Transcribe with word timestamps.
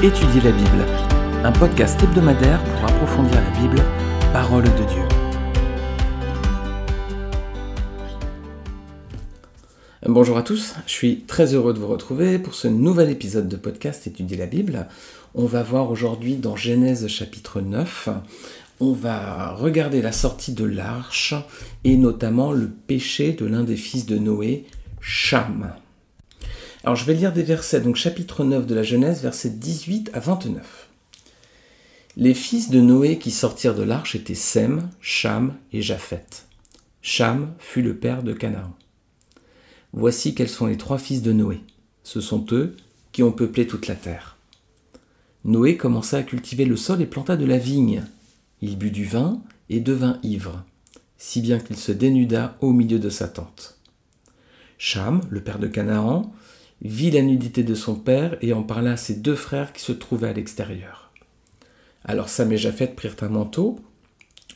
Étudier 0.00 0.40
la 0.42 0.52
Bible, 0.52 0.86
un 1.42 1.50
podcast 1.50 2.00
hebdomadaire 2.00 2.62
pour 2.62 2.84
approfondir 2.84 3.34
la 3.34 3.50
Bible, 3.58 3.82
parole 4.32 4.62
de 4.62 4.68
Dieu. 4.68 5.02
Bonjour 10.06 10.38
à 10.38 10.44
tous, 10.44 10.76
je 10.86 10.92
suis 10.92 11.22
très 11.22 11.52
heureux 11.52 11.74
de 11.74 11.80
vous 11.80 11.88
retrouver 11.88 12.38
pour 12.38 12.54
ce 12.54 12.68
nouvel 12.68 13.10
épisode 13.10 13.48
de 13.48 13.56
podcast 13.56 14.06
Étudier 14.06 14.36
la 14.36 14.46
Bible. 14.46 14.86
On 15.34 15.46
va 15.46 15.64
voir 15.64 15.90
aujourd'hui 15.90 16.36
dans 16.36 16.54
Genèse 16.54 17.08
chapitre 17.08 17.60
9, 17.60 18.08
on 18.78 18.92
va 18.92 19.50
regarder 19.50 20.00
la 20.00 20.12
sortie 20.12 20.52
de 20.52 20.64
l'arche 20.64 21.34
et 21.82 21.96
notamment 21.96 22.52
le 22.52 22.68
péché 22.68 23.32
de 23.32 23.46
l'un 23.46 23.64
des 23.64 23.74
fils 23.74 24.06
de 24.06 24.16
Noé, 24.16 24.64
Cham. 25.00 25.72
Alors 26.84 26.94
je 26.94 27.04
vais 27.04 27.14
lire 27.14 27.32
des 27.32 27.42
versets, 27.42 27.80
donc 27.80 27.96
chapitre 27.96 28.44
9 28.44 28.66
de 28.66 28.74
la 28.74 28.84
Genèse, 28.84 29.22
versets 29.22 29.50
18 29.50 30.10
à 30.12 30.20
29. 30.20 30.88
Les 32.16 32.34
fils 32.34 32.70
de 32.70 32.80
Noé 32.80 33.18
qui 33.18 33.32
sortirent 33.32 33.74
de 33.74 33.82
l'arche 33.82 34.14
étaient 34.14 34.34
Sem, 34.34 34.88
Cham 35.00 35.54
et 35.72 35.82
Japheth. 35.82 36.46
Cham 37.02 37.52
fut 37.58 37.82
le 37.82 37.96
père 37.96 38.22
de 38.22 38.32
Canaan. 38.32 38.74
Voici 39.92 40.34
quels 40.34 40.48
sont 40.48 40.66
les 40.66 40.76
trois 40.76 40.98
fils 40.98 41.22
de 41.22 41.32
Noé. 41.32 41.60
Ce 42.04 42.20
sont 42.20 42.44
eux 42.52 42.76
qui 43.10 43.24
ont 43.24 43.32
peuplé 43.32 43.66
toute 43.66 43.88
la 43.88 43.94
terre. 43.96 44.36
Noé 45.44 45.76
commença 45.76 46.18
à 46.18 46.22
cultiver 46.22 46.64
le 46.64 46.76
sol 46.76 47.02
et 47.02 47.06
planta 47.06 47.36
de 47.36 47.46
la 47.46 47.58
vigne. 47.58 48.04
Il 48.60 48.78
but 48.78 48.90
du 48.92 49.04
vin 49.04 49.40
et 49.68 49.80
devint 49.80 50.20
ivre, 50.22 50.64
si 51.16 51.40
bien 51.40 51.58
qu'il 51.58 51.76
se 51.76 51.92
dénuda 51.92 52.56
au 52.60 52.72
milieu 52.72 52.98
de 53.00 53.10
sa 53.10 53.26
tente. 53.26 53.78
Cham, 54.78 55.20
le 55.28 55.40
père 55.40 55.58
de 55.58 55.66
Canaan, 55.66 56.32
vit 56.82 57.10
la 57.10 57.22
nudité 57.22 57.62
de 57.62 57.74
son 57.74 57.94
père 57.94 58.36
et 58.40 58.52
en 58.52 58.62
parla 58.62 58.92
à 58.92 58.96
ses 58.96 59.14
deux 59.14 59.34
frères 59.34 59.72
qui 59.72 59.82
se 59.82 59.92
trouvaient 59.92 60.28
à 60.28 60.32
l'extérieur. 60.32 61.10
Alors 62.04 62.28
Sam 62.28 62.52
et 62.52 62.56
Japheth 62.56 62.94
prirent 62.94 63.16
un 63.22 63.28
manteau, 63.28 63.78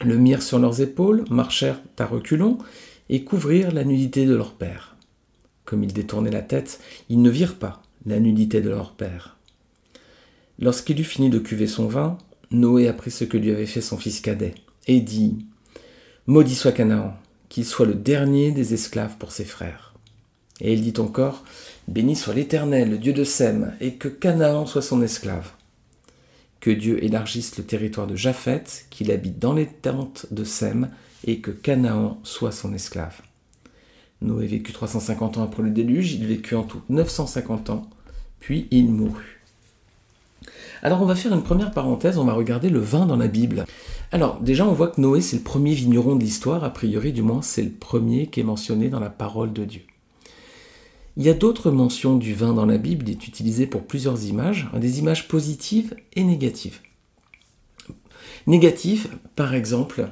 le 0.04 0.16
mirent 0.16 0.42
sur 0.42 0.58
leurs 0.58 0.80
épaules, 0.80 1.24
marchèrent 1.30 1.80
à 1.98 2.06
reculons 2.06 2.58
et 3.08 3.24
couvrirent 3.24 3.72
la 3.72 3.84
nudité 3.84 4.26
de 4.26 4.34
leur 4.34 4.54
père. 4.54 4.96
Comme 5.64 5.84
ils 5.84 5.92
détournaient 5.92 6.30
la 6.30 6.42
tête, 6.42 6.80
ils 7.08 7.22
ne 7.22 7.30
virent 7.30 7.56
pas 7.56 7.82
la 8.06 8.18
nudité 8.18 8.60
de 8.60 8.70
leur 8.70 8.92
père. 8.92 9.36
Lorsqu'il 10.58 11.00
eut 11.00 11.04
fini 11.04 11.30
de 11.30 11.38
cuver 11.38 11.66
son 11.66 11.86
vin, 11.86 12.18
Noé 12.50 12.88
apprit 12.88 13.10
ce 13.10 13.24
que 13.24 13.36
lui 13.36 13.50
avait 13.50 13.66
fait 13.66 13.80
son 13.80 13.96
fils 13.96 14.20
cadet, 14.20 14.54
et 14.86 15.00
dit 15.00 15.38
Maudit 16.26 16.54
soit 16.54 16.72
Canaan, 16.72 17.14
qu'il 17.48 17.64
soit 17.64 17.86
le 17.86 17.94
dernier 17.94 18.52
des 18.52 18.74
esclaves 18.74 19.16
pour 19.18 19.32
ses 19.32 19.44
frères. 19.44 19.91
Et 20.62 20.72
il 20.72 20.80
dit 20.80 20.98
encore 21.00 21.44
Béni 21.88 22.16
soit 22.16 22.34
l'Éternel, 22.34 22.90
le 22.90 22.98
Dieu 22.98 23.12
de 23.12 23.24
Sem, 23.24 23.74
et 23.80 23.94
que 23.94 24.08
Canaan 24.08 24.64
soit 24.64 24.80
son 24.80 25.02
esclave. 25.02 25.50
Que 26.60 26.70
Dieu 26.70 27.04
élargisse 27.04 27.58
le 27.58 27.64
territoire 27.64 28.06
de 28.06 28.14
Japheth, 28.14 28.86
qu'il 28.88 29.10
habite 29.10 29.40
dans 29.40 29.52
les 29.52 29.66
tentes 29.66 30.26
de 30.30 30.44
Sem, 30.44 30.88
et 31.26 31.40
que 31.40 31.50
Canaan 31.50 32.20
soit 32.22 32.52
son 32.52 32.72
esclave. 32.72 33.20
Noé 34.22 34.46
vécut 34.46 34.72
350 34.72 35.38
ans 35.38 35.42
après 35.42 35.64
le 35.64 35.70
déluge, 35.70 36.12
il 36.12 36.26
vécut 36.26 36.54
en 36.54 36.62
tout 36.62 36.80
950 36.88 37.70
ans, 37.70 37.90
puis 38.38 38.68
il 38.70 38.88
mourut. 38.88 39.40
Alors 40.84 41.02
on 41.02 41.06
va 41.06 41.16
faire 41.16 41.32
une 41.32 41.42
première 41.42 41.72
parenthèse, 41.72 42.18
on 42.18 42.24
va 42.24 42.32
regarder 42.32 42.68
le 42.68 42.78
vin 42.78 43.06
dans 43.06 43.16
la 43.16 43.28
Bible. 43.28 43.64
Alors 44.12 44.40
déjà 44.40 44.64
on 44.64 44.72
voit 44.72 44.88
que 44.88 45.00
Noé 45.00 45.20
c'est 45.20 45.36
le 45.36 45.42
premier 45.42 45.74
vigneron 45.74 46.14
de 46.14 46.22
l'histoire, 46.22 46.62
a 46.62 46.70
priori 46.70 47.12
du 47.12 47.22
moins 47.22 47.42
c'est 47.42 47.62
le 47.62 47.70
premier 47.70 48.28
qui 48.28 48.40
est 48.40 48.44
mentionné 48.44 48.88
dans 48.88 49.00
la 49.00 49.10
parole 49.10 49.52
de 49.52 49.64
Dieu. 49.64 49.82
Il 51.16 51.24
y 51.24 51.28
a 51.28 51.34
d'autres 51.34 51.70
mentions 51.70 52.16
du 52.16 52.34
vin 52.34 52.54
dans 52.54 52.64
la 52.64 52.78
Bible, 52.78 53.08
il 53.08 53.12
est 53.12 53.26
utilisé 53.26 53.66
pour 53.66 53.86
plusieurs 53.86 54.24
images, 54.24 54.68
des 54.74 54.98
images 54.98 55.28
positives 55.28 55.94
et 56.14 56.24
négatives. 56.24 56.80
Négatives, 58.46 59.08
par 59.36 59.54
exemple, 59.54 60.08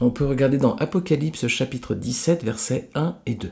on 0.00 0.10
peut 0.10 0.26
regarder 0.26 0.58
dans 0.58 0.76
Apocalypse 0.76 1.46
chapitre 1.46 1.94
17, 1.94 2.44
versets 2.44 2.90
1 2.94 3.16
et 3.26 3.34
2. 3.34 3.50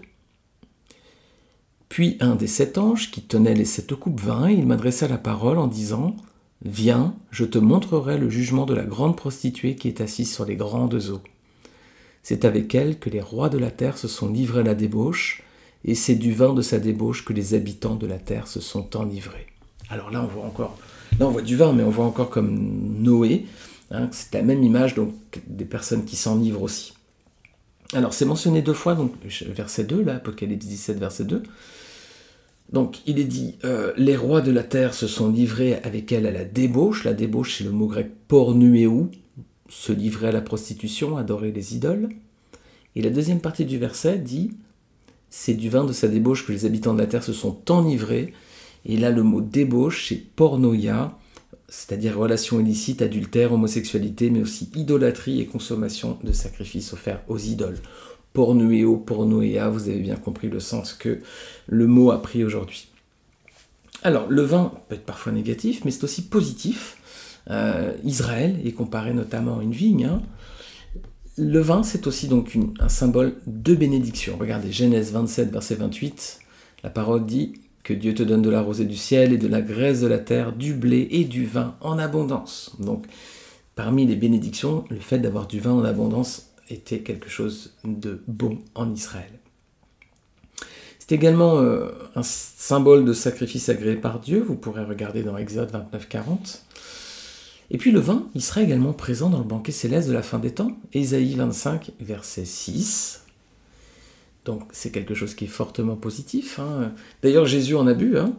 Puis 1.89 2.17
un 2.21 2.37
des 2.37 2.47
sept 2.47 2.79
anges 2.79 3.11
qui 3.11 3.23
tenait 3.23 3.55
les 3.55 3.65
sept 3.65 3.95
coupes 3.95 4.21
vin, 4.21 4.51
il 4.51 4.67
m'adressa 4.67 5.09
la 5.09 5.19
parole 5.19 5.59
en 5.59 5.67
disant 5.67 6.17
Viens, 6.65 7.15
je 7.31 7.45
te 7.45 7.59
montrerai 7.59 8.19
le 8.19 8.31
jugement 8.31 8.67
de 8.67 8.75
la 8.75 8.85
grande 8.85 9.17
prostituée 9.17 9.75
qui 9.75 9.89
est 9.89 10.01
assise 10.01 10.33
sur 10.33 10.45
les 10.45 10.57
grandes 10.57 11.11
eaux. 11.11 11.21
C'est 12.23 12.45
avec 12.45 12.75
elle 12.75 12.99
que 12.99 13.11
les 13.11 13.21
rois 13.21 13.49
de 13.49 13.59
la 13.59 13.71
terre 13.71 13.99
se 13.99 14.09
sont 14.09 14.31
livrés 14.31 14.61
à 14.61 14.65
la 14.65 14.75
débauche, 14.75 15.43
et 15.85 15.95
c'est 15.95 16.15
du 16.15 16.33
vin 16.33 16.53
de 16.53 16.63
sa 16.63 16.79
débauche 16.79 17.25
que 17.25 17.33
les 17.33 17.55
habitants 17.55 17.97
de 17.97 18.07
la 18.07 18.19
terre 18.19 18.47
se 18.47 18.61
sont 18.61 18.97
enivrés. 18.97 19.47
Alors 19.89 20.11
là, 20.11 20.23
on 20.23 20.27
voit 20.27 20.45
encore, 20.45 20.79
là 21.19 21.27
on 21.27 21.31
voit 21.31 21.43
du 21.43 21.57
vin, 21.57 21.73
mais 21.73 21.83
on 21.83 21.91
voit 21.91 22.05
encore 22.05 22.31
comme 22.31 22.55
Noé, 23.01 23.47
hein, 23.91 24.09
c'est 24.13 24.35
la 24.35 24.43
même 24.43 24.63
image 24.63 24.95
donc 24.95 25.15
des 25.47 25.65
personnes 25.65 26.05
qui 26.05 26.17
s'enivrent 26.17 26.63
aussi. 26.63 26.95
Alors 27.93 28.15
c'est 28.15 28.25
mentionné 28.25 28.63
deux 28.63 28.73
fois, 28.73 28.95
donc 28.95 29.13
verset 29.55 29.85
2, 29.85 30.03
là, 30.03 30.17
Apocalypse 30.17 30.67
17, 30.67 30.99
verset 30.99 31.25
2. 31.25 31.43
Donc 32.73 33.01
il 33.07 33.19
est 33.19 33.25
dit, 33.25 33.57
euh, 33.65 33.93
les 33.99 34.17
rois 34.17 34.41
de 34.41 34.51
la 34.51 34.63
terre 34.63 34.95
se 34.95 35.07
sont 35.07 35.31
livrés 35.31 35.75
avec 35.83 36.11
elle 36.11 36.27
à 36.27 36.31
la 36.31 36.45
débauche. 36.45 37.05
La 37.05 37.13
débauche, 37.13 37.59
c'est 37.59 37.65
le 37.65 37.71
mot 37.71 37.87
grec 37.87 38.11
pornuéou, 38.29 39.11
se 39.69 39.93
livrer 39.93 40.29
à 40.29 40.33
la 40.33 40.41
prostitution, 40.41 41.19
adorer 41.19 41.53
les 41.53 41.77
idoles. 41.77 42.09
Et 42.97 43.03
la 43.03 43.11
deuxième 43.11 43.41
partie 43.41 43.67
du 43.67 43.79
verset 43.79 44.19
dit, 44.19 44.53
c'est 45.35 45.55
du 45.55 45.71
vin 45.71 45.85
de 45.85 45.95
sa 45.95 46.09
débauche 46.09 46.47
que 46.47 46.53
les 46.53 46.67
habitants 46.67 46.93
de 46.93 46.99
la 46.99 47.07
terre 47.07 47.25
se 47.25 47.33
sont 47.33 47.59
enivrés. 47.71 48.35
Et 48.85 48.99
là, 48.99 49.11
le 49.11 49.23
mot 49.23 49.41
débauche, 49.41 50.09
c'est 50.09 50.23
pornoïa, 50.37 51.17
c'est-à-dire 51.69 52.19
relation 52.19 52.61
illicite, 52.61 53.01
adultère, 53.01 53.55
homosexualité, 53.55 54.29
mais 54.29 54.43
aussi 54.43 54.69
idolâtrie 54.75 55.41
et 55.41 55.47
consommation 55.47 56.19
de 56.23 56.33
sacrifices 56.33 56.93
offerts 56.93 57.23
aux 57.29 57.39
idoles. 57.39 57.79
Pornuéo, 58.35 58.99
pornoïa, 58.99 59.71
vous 59.71 59.89
avez 59.89 60.01
bien 60.01 60.17
compris 60.17 60.51
le 60.51 60.61
sens 60.61 60.93
que 60.93 61.21
le 61.67 61.87
mot 61.87 62.11
a 62.11 62.21
pris 62.21 62.45
aujourd'hui. 62.45 62.89
Alors, 64.03 64.29
le 64.29 64.43
vin 64.43 64.71
peut 64.91 64.97
être 64.97 65.07
parfois 65.07 65.33
négatif, 65.33 65.83
mais 65.87 65.93
c'est 65.93 66.05
aussi 66.05 66.29
positif. 66.29 66.99
Euh, 67.51 67.95
Israël 68.05 68.61
est 68.67 68.73
comparé 68.73 69.15
notamment 69.15 69.61
à 69.61 69.63
une 69.63 69.73
vigne. 69.73 70.05
Hein. 70.05 70.23
Le 71.39 71.61
vin, 71.61 71.83
c'est 71.83 72.07
aussi 72.07 72.29
donc 72.29 72.59
un 72.79 72.91
symbole 72.91 73.37
de 73.47 73.75
bénédiction. 73.75 74.37
Regardez 74.39 74.71
Genèse 74.71 75.13
27, 75.13 75.51
verset 75.51 75.77
28. 75.77 76.41
La 76.85 76.91
parole 76.91 77.25
dit 77.25 77.55
que 77.85 77.95
Dieu 77.95 78.13
te 78.15 78.23
donne 78.23 78.43
de 78.43 78.51
la 78.51 78.61
rosée 78.61 78.85
du 78.85 78.97
ciel 78.97 79.33
et 79.33 79.39
de 79.39 79.49
la 79.49 79.63
graisse 79.63 80.03
de 80.03 80.07
la 80.07 80.19
terre, 80.19 80.53
du 80.53 80.75
blé 80.75 81.09
et 81.11 81.25
du 81.25 81.47
vin 81.47 81.75
en 81.81 81.99
abondance. 81.99 82.77
Donc, 82.81 83.07
parmi 83.75 84.07
les 84.07 84.17
bénédictions, 84.17 84.85
le 84.91 85.01
fait 85.01 85.19
d'avoir 85.19 85.47
du 85.47 85.59
vin 85.59 85.73
en 85.73 85.85
abondance 85.85 86.51
était 86.69 87.01
quelque 87.01 87.31
chose 87.31 87.73
de 87.85 88.23
bon 88.27 88.59
en 88.75 88.91
Israël. 88.91 89.33
C'est 90.99 91.13
également 91.13 91.59
euh, 91.59 91.89
un 92.15 92.23
symbole 92.23 93.07
de 93.07 93.13
sacrifice 93.15 93.71
agréé 93.71 93.97
par 93.97 94.21
Dieu. 94.21 94.41
Vous 94.41 94.55
pourrez 94.55 94.85
regarder 94.85 95.23
dans 95.23 95.37
Exode 95.39 95.71
29, 95.71 96.09
40. 96.09 96.63
Et 97.73 97.79
puis 97.79 97.91
le 97.91 98.01
vin, 98.01 98.29
il 98.35 98.43
sera 98.43 98.63
également 98.63 98.93
présent 98.93 99.31
dans 99.31 99.39
le 99.39 99.45
banquet 99.45 99.73
céleste 99.73 100.07
de 100.07 100.13
la 100.13 100.23
fin 100.23 100.39
des 100.39 100.51
temps, 100.51 100.77
Ésaïe 100.93 101.35
25, 101.35 101.93
verset 102.01 102.45
6. 102.45 103.25
Donc 104.45 104.65
c'est 104.73 104.91
quelque 104.91 105.15
chose 105.15 105.35
qui 105.35 105.47
est 105.47 105.49
fortement 105.49 105.97
positif. 105.97 106.61
Hein. 106.61 106.93
D'ailleurs 107.23 107.47
Jésus 107.47 107.75
en 107.75 107.87
a 107.87 107.95
bu, 107.95 108.19
hein. 108.19 108.35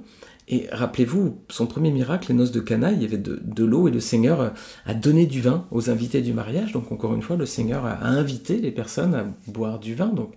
et 0.47 0.67
rappelez-vous, 0.71 1.39
son 1.49 1.65
premier 1.65 1.89
miracle, 1.89 2.27
les 2.29 2.35
noces 2.35 2.51
de 2.51 2.59
Cana, 2.59 2.91
il 2.91 3.01
y 3.01 3.05
avait 3.05 3.17
de, 3.17 3.65
l'eau 3.65 3.87
et 3.87 3.91
le 3.91 3.99
Seigneur 3.99 4.53
a 4.85 4.93
donné 4.93 5.25
du 5.25 5.41
vin 5.41 5.65
aux 5.71 5.89
invités 5.89 6.21
du 6.21 6.33
mariage. 6.33 6.71
Donc 6.71 6.91
encore 6.91 7.15
une 7.15 7.23
fois, 7.23 7.35
le 7.35 7.47
Seigneur 7.47 7.87
a 7.87 8.05
invité 8.05 8.57
les 8.57 8.71
personnes 8.71 9.15
à 9.15 9.25
boire 9.47 9.79
du 9.79 9.95
vin. 9.95 10.09
Donc 10.09 10.35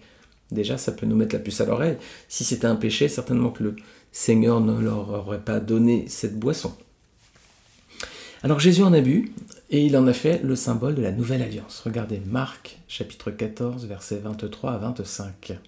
déjà, 0.53 0.79
ça 0.79 0.93
peut 0.93 1.05
nous 1.05 1.17
mettre 1.17 1.35
la 1.35 1.43
puce 1.43 1.61
à 1.61 1.67
l'oreille. 1.67 1.99
Si 2.29 2.45
c'était 2.45 2.67
un 2.67 2.77
péché, 2.77 3.09
certainement 3.09 3.51
que 3.51 3.63
le 3.63 3.77
Seigneur 4.11 4.63
ne 4.63 4.81
leur 4.81 5.11
aurait 5.11 5.45
pas 5.45 5.61
donné 5.61 6.07
cette 6.09 6.39
boisson. 6.39 6.73
Alors 8.47 8.61
Jésus 8.61 8.85
en 8.85 8.93
a 8.93 9.01
bu 9.01 9.33
et 9.71 9.85
il 9.85 9.97
en 9.97 10.07
a 10.07 10.13
fait 10.13 10.41
le 10.45 10.55
symbole 10.55 10.95
de 10.95 11.03
la 11.03 11.11
nouvelle 11.11 11.43
alliance. 11.43 11.83
Regardez 11.85 12.23
Marc 12.25 12.79
chapitre 12.87 13.33
14 13.33 13.87
versets 13.87 14.21
23 14.23 14.71
à 14.71 14.79
25. 14.79 15.59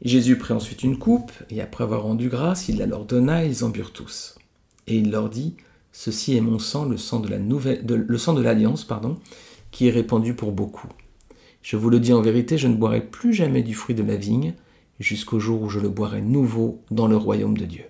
Jésus 0.00 0.38
prit 0.38 0.54
ensuite 0.54 0.82
une 0.82 0.98
coupe 0.98 1.32
et 1.50 1.60
après 1.60 1.84
avoir 1.84 2.04
rendu 2.04 2.30
grâce, 2.30 2.70
il 2.70 2.78
la 2.78 2.86
leur 2.86 3.04
donna 3.04 3.44
et 3.44 3.48
ils 3.48 3.64
en 3.64 3.68
burent 3.68 3.92
tous. 3.92 4.36
Et 4.86 4.96
il 4.96 5.10
leur 5.10 5.28
dit 5.28 5.56
Ceci 5.92 6.34
est 6.34 6.40
mon 6.40 6.58
sang, 6.58 6.86
le 6.86 6.96
sang 6.96 7.20
de 7.20 7.28
la 7.28 7.38
nouvelle, 7.38 7.84
le 7.86 8.16
sang 8.16 8.32
de 8.32 8.40
l'alliance, 8.40 8.84
pardon, 8.84 9.18
qui 9.72 9.88
est 9.88 9.92
répandu 9.92 10.32
pour 10.32 10.52
beaucoup. 10.52 10.88
Je 11.60 11.76
vous 11.76 11.90
le 11.90 12.00
dis 12.00 12.14
en 12.14 12.22
vérité, 12.22 12.56
je 12.56 12.66
ne 12.66 12.76
boirai 12.76 13.02
plus 13.02 13.34
jamais 13.34 13.62
du 13.62 13.74
fruit 13.74 13.94
de 13.94 14.02
la 14.02 14.16
vigne 14.16 14.54
jusqu'au 15.00 15.38
jour 15.38 15.60
où 15.60 15.68
je 15.68 15.80
le 15.80 15.90
boirai 15.90 16.22
nouveau 16.22 16.80
dans 16.90 17.08
le 17.08 17.16
royaume 17.18 17.58
de 17.58 17.66
Dieu. 17.66 17.84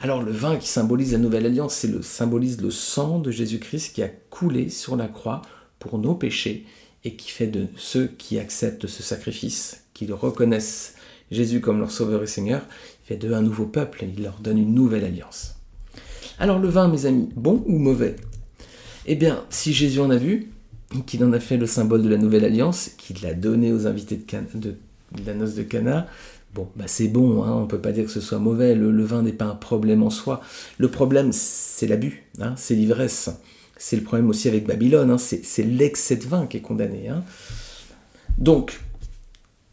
Alors 0.00 0.22
le 0.22 0.30
vin 0.30 0.56
qui 0.56 0.68
symbolise 0.68 1.12
la 1.12 1.18
nouvelle 1.18 1.46
alliance, 1.46 1.74
c'est 1.74 1.88
le 1.88 2.02
symbolise 2.02 2.60
le 2.60 2.70
sang 2.70 3.18
de 3.18 3.32
Jésus-Christ 3.32 3.94
qui 3.94 4.02
a 4.02 4.08
coulé 4.08 4.70
sur 4.70 4.94
la 4.94 5.08
croix 5.08 5.42
pour 5.80 5.98
nos 5.98 6.14
péchés 6.14 6.66
et 7.04 7.16
qui 7.16 7.30
fait 7.30 7.48
de 7.48 7.66
ceux 7.76 8.06
qui 8.06 8.38
acceptent 8.38 8.86
ce 8.86 9.02
sacrifice, 9.02 9.84
qui 9.94 10.06
le 10.06 10.14
reconnaissent 10.14 10.94
Jésus 11.32 11.60
comme 11.60 11.80
leur 11.80 11.90
sauveur 11.90 12.22
et 12.22 12.28
Seigneur, 12.28 12.62
fait 13.04 13.16
d'eux 13.16 13.34
un 13.34 13.42
nouveau 13.42 13.66
peuple 13.66 14.04
et 14.04 14.12
il 14.16 14.22
leur 14.22 14.38
donne 14.38 14.58
une 14.58 14.72
nouvelle 14.72 15.04
alliance. 15.04 15.56
Alors 16.38 16.60
le 16.60 16.68
vin, 16.68 16.86
mes 16.86 17.06
amis, 17.06 17.28
bon 17.34 17.64
ou 17.66 17.78
mauvais? 17.78 18.14
Eh 19.06 19.16
bien, 19.16 19.44
si 19.50 19.72
Jésus 19.72 20.00
en 20.00 20.10
a 20.10 20.16
vu, 20.16 20.50
qu'il 21.06 21.24
en 21.24 21.32
a 21.32 21.40
fait 21.40 21.56
le 21.56 21.66
symbole 21.66 22.02
de 22.02 22.08
la 22.08 22.16
nouvelle 22.16 22.44
alliance, 22.44 22.90
qu'il 22.98 23.20
l'a 23.22 23.34
donné 23.34 23.72
aux 23.72 23.86
invités 23.86 24.20
de, 24.54 24.74
la 25.26 25.34
noce 25.34 25.54
de 25.54 25.62
Cana, 25.62 26.06
bon, 26.54 26.68
bah 26.76 26.84
c'est 26.86 27.08
bon, 27.08 27.42
hein, 27.42 27.52
on 27.52 27.62
ne 27.62 27.66
peut 27.66 27.80
pas 27.80 27.92
dire 27.92 28.04
que 28.04 28.10
ce 28.10 28.20
soit 28.20 28.38
mauvais, 28.38 28.74
le, 28.74 29.04
vin 29.04 29.22
n'est 29.22 29.32
pas 29.32 29.46
un 29.46 29.54
problème 29.54 30.02
en 30.02 30.10
soi. 30.10 30.40
Le 30.78 30.88
problème, 30.88 31.30
c'est 31.32 31.86
l'abus, 31.86 32.24
hein, 32.40 32.54
c'est 32.56 32.74
l'ivresse. 32.74 33.30
C'est 33.76 33.96
le 33.96 34.02
problème 34.02 34.28
aussi 34.28 34.48
avec 34.48 34.66
Babylone, 34.66 35.10
hein, 35.10 35.18
c'est 35.18 35.62
l'excès 35.62 36.16
de 36.16 36.24
vin 36.24 36.46
qui 36.46 36.56
est 36.56 36.62
condamné. 36.62 37.10
Donc, 38.38 38.80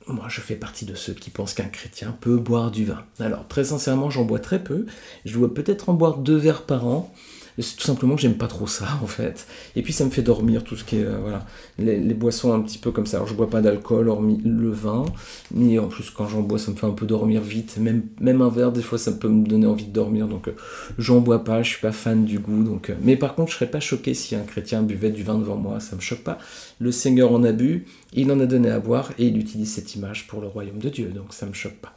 moi 0.07 0.25
je 0.29 0.41
fais 0.41 0.55
partie 0.55 0.85
de 0.85 0.95
ceux 0.95 1.13
qui 1.13 1.29
pensent 1.29 1.53
qu'un 1.53 1.65
chrétien 1.65 2.15
peut 2.19 2.37
boire 2.37 2.71
du 2.71 2.85
vin. 2.85 3.03
Alors 3.19 3.47
très 3.47 3.65
sincèrement 3.65 4.09
j'en 4.09 4.23
bois 4.23 4.39
très 4.39 4.63
peu, 4.63 4.85
je 5.25 5.33
dois 5.33 5.53
peut-être 5.53 5.89
en 5.89 5.93
boire 5.93 6.17
deux 6.17 6.37
verres 6.37 6.63
par 6.63 6.85
an, 6.85 7.13
c'est 7.63 7.77
tout 7.77 7.83
simplement 7.83 8.15
que 8.15 8.21
j'aime 8.21 8.37
pas 8.37 8.47
trop 8.47 8.67
ça 8.67 8.85
en 9.03 9.07
fait. 9.07 9.47
Et 9.75 9.81
puis 9.81 9.93
ça 9.93 10.05
me 10.05 10.09
fait 10.09 10.21
dormir 10.21 10.63
tout 10.63 10.75
ce 10.75 10.83
qui 10.83 10.97
est 10.97 11.03
euh, 11.03 11.17
voilà 11.21 11.45
les, 11.77 12.13
boissons 12.13 12.53
un 12.53 12.61
petit 12.61 12.77
peu 12.77 12.91
comme 12.91 13.05
ça. 13.05 13.17
Alors 13.17 13.27
je 13.27 13.33
bois 13.33 13.49
pas 13.49 13.61
d'alcool 13.61 14.09
hormis 14.09 14.41
le 14.43 14.69
vin, 14.69 15.05
mais 15.53 15.79
en 15.79 15.87
plus 15.87 16.09
quand 16.09 16.27
j'en 16.27 16.41
bois 16.41 16.59
ça 16.59 16.71
me 16.71 16.75
fait 16.75 16.85
un 16.85 16.91
peu 16.91 17.05
dormir 17.05 17.41
vite. 17.41 17.77
Même 17.77 18.41
un 18.41 18.49
verre 18.49 18.71
des 18.71 18.81
fois 18.81 18.97
ça 18.97 19.11
peut 19.11 19.29
me 19.29 19.45
donner 19.45 19.67
envie 19.67 19.85
de 19.85 19.93
dormir 19.93 20.27
donc 20.27 20.47
euh, 20.47 20.55
j'en 20.97 21.19
bois 21.19 21.43
pas. 21.43 21.63
Je 21.63 21.69
suis 21.69 21.81
pas 21.81 21.91
fan 21.91 22.25
du 22.25 22.39
goût 22.39 22.63
donc. 22.63 22.89
Euh, 22.89 22.95
mais 23.01 23.15
par 23.15 23.35
contre 23.35 23.51
je 23.51 23.55
serais 23.57 23.71
pas 23.71 23.79
choqué 23.79 24.13
si 24.13 24.35
un 24.35 24.43
chrétien 24.43 24.81
buvait 24.81 25.11
du 25.11 25.23
vin 25.23 25.37
devant 25.37 25.55
moi. 25.55 25.79
Ça 25.79 25.95
me 25.95 26.01
choque 26.01 26.23
pas. 26.23 26.37
Le 26.79 26.91
Seigneur 26.91 27.31
en 27.31 27.43
a 27.43 27.51
bu, 27.51 27.85
il 28.13 28.31
en 28.31 28.39
a 28.39 28.45
donné 28.45 28.69
à 28.69 28.79
boire 28.79 29.11
et 29.17 29.27
il 29.27 29.37
utilise 29.37 29.73
cette 29.73 29.95
image 29.95 30.27
pour 30.27 30.41
le 30.41 30.47
royaume 30.47 30.79
de 30.79 30.89
Dieu 30.89 31.07
donc 31.07 31.33
ça 31.33 31.45
me 31.45 31.53
choque 31.53 31.77
pas. 31.77 31.93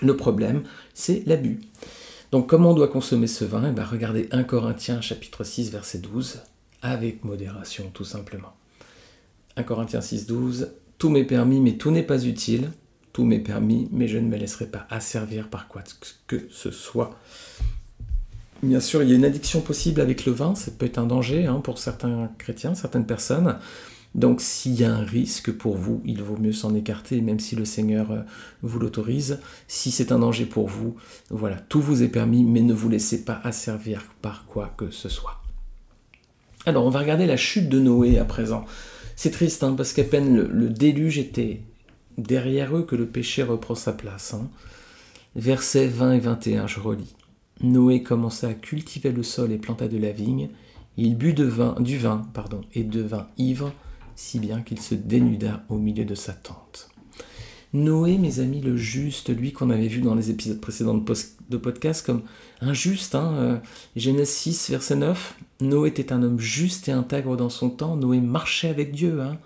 Le 0.00 0.16
problème 0.16 0.62
c'est 0.94 1.22
l'abus. 1.26 1.60
Donc 2.34 2.48
comment 2.48 2.72
on 2.72 2.74
doit 2.74 2.88
consommer 2.88 3.28
ce 3.28 3.44
vin? 3.44 3.62
Eh 3.68 3.70
bien, 3.70 3.84
Regardez 3.84 4.26
1 4.32 4.42
Corinthiens 4.42 5.00
chapitre 5.00 5.44
6 5.44 5.70
verset 5.70 5.98
12, 5.98 6.40
avec 6.82 7.22
modération 7.22 7.92
tout 7.94 8.02
simplement. 8.02 8.54
1 9.54 9.62
Corinthiens 9.62 10.00
6 10.00 10.26
12, 10.26 10.72
tout 10.98 11.10
m'est 11.10 11.22
permis 11.22 11.60
mais 11.60 11.74
tout 11.74 11.92
n'est 11.92 12.02
pas 12.02 12.24
utile, 12.24 12.72
tout 13.12 13.22
m'est 13.22 13.38
permis 13.38 13.86
mais 13.92 14.08
je 14.08 14.18
ne 14.18 14.26
me 14.26 14.36
laisserai 14.36 14.66
pas 14.66 14.84
asservir 14.90 15.48
par 15.48 15.68
quoi 15.68 15.84
que 16.26 16.48
ce 16.50 16.72
soit. 16.72 17.16
Bien 18.64 18.80
sûr, 18.80 19.04
il 19.04 19.10
y 19.10 19.12
a 19.12 19.14
une 19.14 19.24
addiction 19.24 19.60
possible 19.60 20.00
avec 20.00 20.26
le 20.26 20.32
vin, 20.32 20.56
ça 20.56 20.72
peut 20.72 20.86
être 20.86 20.98
un 20.98 21.06
danger 21.06 21.46
hein, 21.46 21.60
pour 21.62 21.78
certains 21.78 22.32
chrétiens, 22.38 22.74
certaines 22.74 23.06
personnes. 23.06 23.60
Donc 24.14 24.40
s'il 24.40 24.74
y 24.74 24.84
a 24.84 24.94
un 24.94 25.02
risque 25.02 25.50
pour 25.50 25.76
vous, 25.76 26.00
il 26.04 26.22
vaut 26.22 26.36
mieux 26.36 26.52
s'en 26.52 26.74
écarter, 26.74 27.20
même 27.20 27.40
si 27.40 27.56
le 27.56 27.64
Seigneur 27.64 28.12
euh, 28.12 28.20
vous 28.62 28.78
l'autorise. 28.78 29.40
Si 29.66 29.90
c'est 29.90 30.12
un 30.12 30.20
danger 30.20 30.46
pour 30.46 30.68
vous, 30.68 30.94
voilà, 31.30 31.56
tout 31.56 31.80
vous 31.80 32.02
est 32.02 32.08
permis, 32.08 32.44
mais 32.44 32.60
ne 32.60 32.74
vous 32.74 32.88
laissez 32.88 33.24
pas 33.24 33.40
asservir 33.42 34.04
par 34.22 34.46
quoi 34.46 34.72
que 34.76 34.90
ce 34.90 35.08
soit. 35.08 35.42
Alors 36.64 36.86
on 36.86 36.90
va 36.90 37.00
regarder 37.00 37.26
la 37.26 37.36
chute 37.36 37.68
de 37.68 37.80
Noé 37.80 38.18
à 38.18 38.24
présent. 38.24 38.64
C'est 39.16 39.30
triste, 39.30 39.64
hein, 39.64 39.74
parce 39.76 39.92
qu'à 39.92 40.04
peine 40.04 40.40
le, 40.40 40.68
déluge 40.70 41.18
était 41.18 41.60
derrière 42.16 42.76
eux 42.76 42.84
que 42.84 42.96
le 42.96 43.06
péché 43.06 43.42
reprend 43.42 43.74
sa 43.74 43.92
place. 43.92 44.34
Hein. 44.34 44.48
Versets 45.34 45.88
20 45.88 46.12
et 46.12 46.20
21, 46.20 46.66
je 46.68 46.80
relis. 46.80 47.16
Noé 47.60 48.02
commença 48.02 48.48
à 48.48 48.54
cultiver 48.54 49.12
le 49.12 49.22
sol 49.24 49.52
et 49.52 49.58
planta 49.58 49.88
de 49.88 49.98
la 49.98 50.12
vigne. 50.12 50.50
Il 50.96 51.16
but 51.16 51.36
de 51.36 51.44
vin, 51.44 51.74
du 51.80 51.98
vin 51.98 52.22
pardon, 52.32 52.60
et 52.72 52.84
devint 52.84 53.28
ivre 53.36 53.72
si 54.16 54.38
bien 54.38 54.62
qu'il 54.62 54.80
se 54.80 54.94
dénuda 54.94 55.64
au 55.68 55.78
milieu 55.78 56.04
de 56.04 56.14
sa 56.14 56.32
tente. 56.32 56.90
Noé, 57.72 58.18
mes 58.18 58.38
amis, 58.38 58.60
le 58.60 58.76
juste, 58.76 59.36
lui 59.36 59.52
qu'on 59.52 59.70
avait 59.70 59.88
vu 59.88 60.00
dans 60.00 60.14
les 60.14 60.30
épisodes 60.30 60.60
précédents 60.60 60.94
de 60.94 61.56
podcast 61.56 62.06
comme 62.06 62.22
un 62.60 62.72
juste, 62.72 63.16
hein, 63.16 63.34
euh, 63.34 63.58
Genèse 63.96 64.30
6, 64.30 64.70
verset 64.70 64.94
9, 64.94 65.36
Noé 65.60 65.88
était 65.88 66.12
un 66.12 66.22
homme 66.22 66.38
juste 66.38 66.88
et 66.88 66.92
intègre 66.92 67.36
dans 67.36 67.50
son 67.50 67.70
temps, 67.70 67.96
Noé 67.96 68.20
marchait 68.20 68.68
avec 68.68 68.92
Dieu. 68.92 69.20
Hein. 69.20 69.38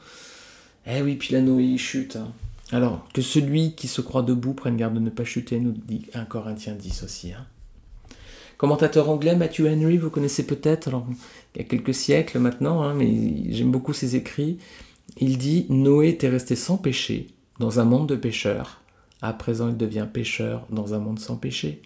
Eh 0.86 1.00
oui, 1.00 1.16
puis 1.16 1.32
là, 1.32 1.40
Noé, 1.40 1.64
il 1.64 1.78
chute. 1.78 2.16
Hein. 2.16 2.32
Alors, 2.70 3.08
que 3.14 3.22
celui 3.22 3.74
qui 3.74 3.88
se 3.88 4.02
croit 4.02 4.22
debout 4.22 4.52
prenne 4.52 4.76
garde 4.76 4.94
de 4.94 5.00
ne 5.00 5.10
pas 5.10 5.24
chuter, 5.24 5.58
nous 5.58 5.72
dit 5.72 6.06
1 6.12 6.26
Corinthiens 6.26 6.74
10 6.74 7.02
aussi. 7.04 7.32
Hein. 7.32 7.46
Commentateur 8.58 9.08
anglais, 9.08 9.36
Matthew 9.36 9.66
Henry, 9.68 9.98
vous 9.98 10.10
connaissez 10.10 10.44
peut-être, 10.44 10.90
il 11.54 11.58
y 11.58 11.64
a 11.64 11.64
quelques 11.64 11.94
siècles 11.94 12.40
maintenant, 12.40 12.82
hein, 12.82 12.92
mais 12.92 13.52
j'aime 13.52 13.70
beaucoup 13.70 13.92
ses 13.92 14.16
écrits. 14.16 14.58
Il 15.16 15.38
dit 15.38 15.66
Noé 15.68 16.08
était 16.08 16.28
resté 16.28 16.56
sans 16.56 16.76
péché 16.76 17.28
dans 17.60 17.78
un 17.78 17.84
monde 17.84 18.08
de 18.08 18.16
pécheurs. 18.16 18.82
À 19.22 19.32
présent, 19.32 19.68
il 19.68 19.76
devient 19.76 20.08
pécheur 20.12 20.66
dans 20.70 20.92
un 20.92 20.98
monde 20.98 21.20
sans 21.20 21.36
péché. 21.36 21.82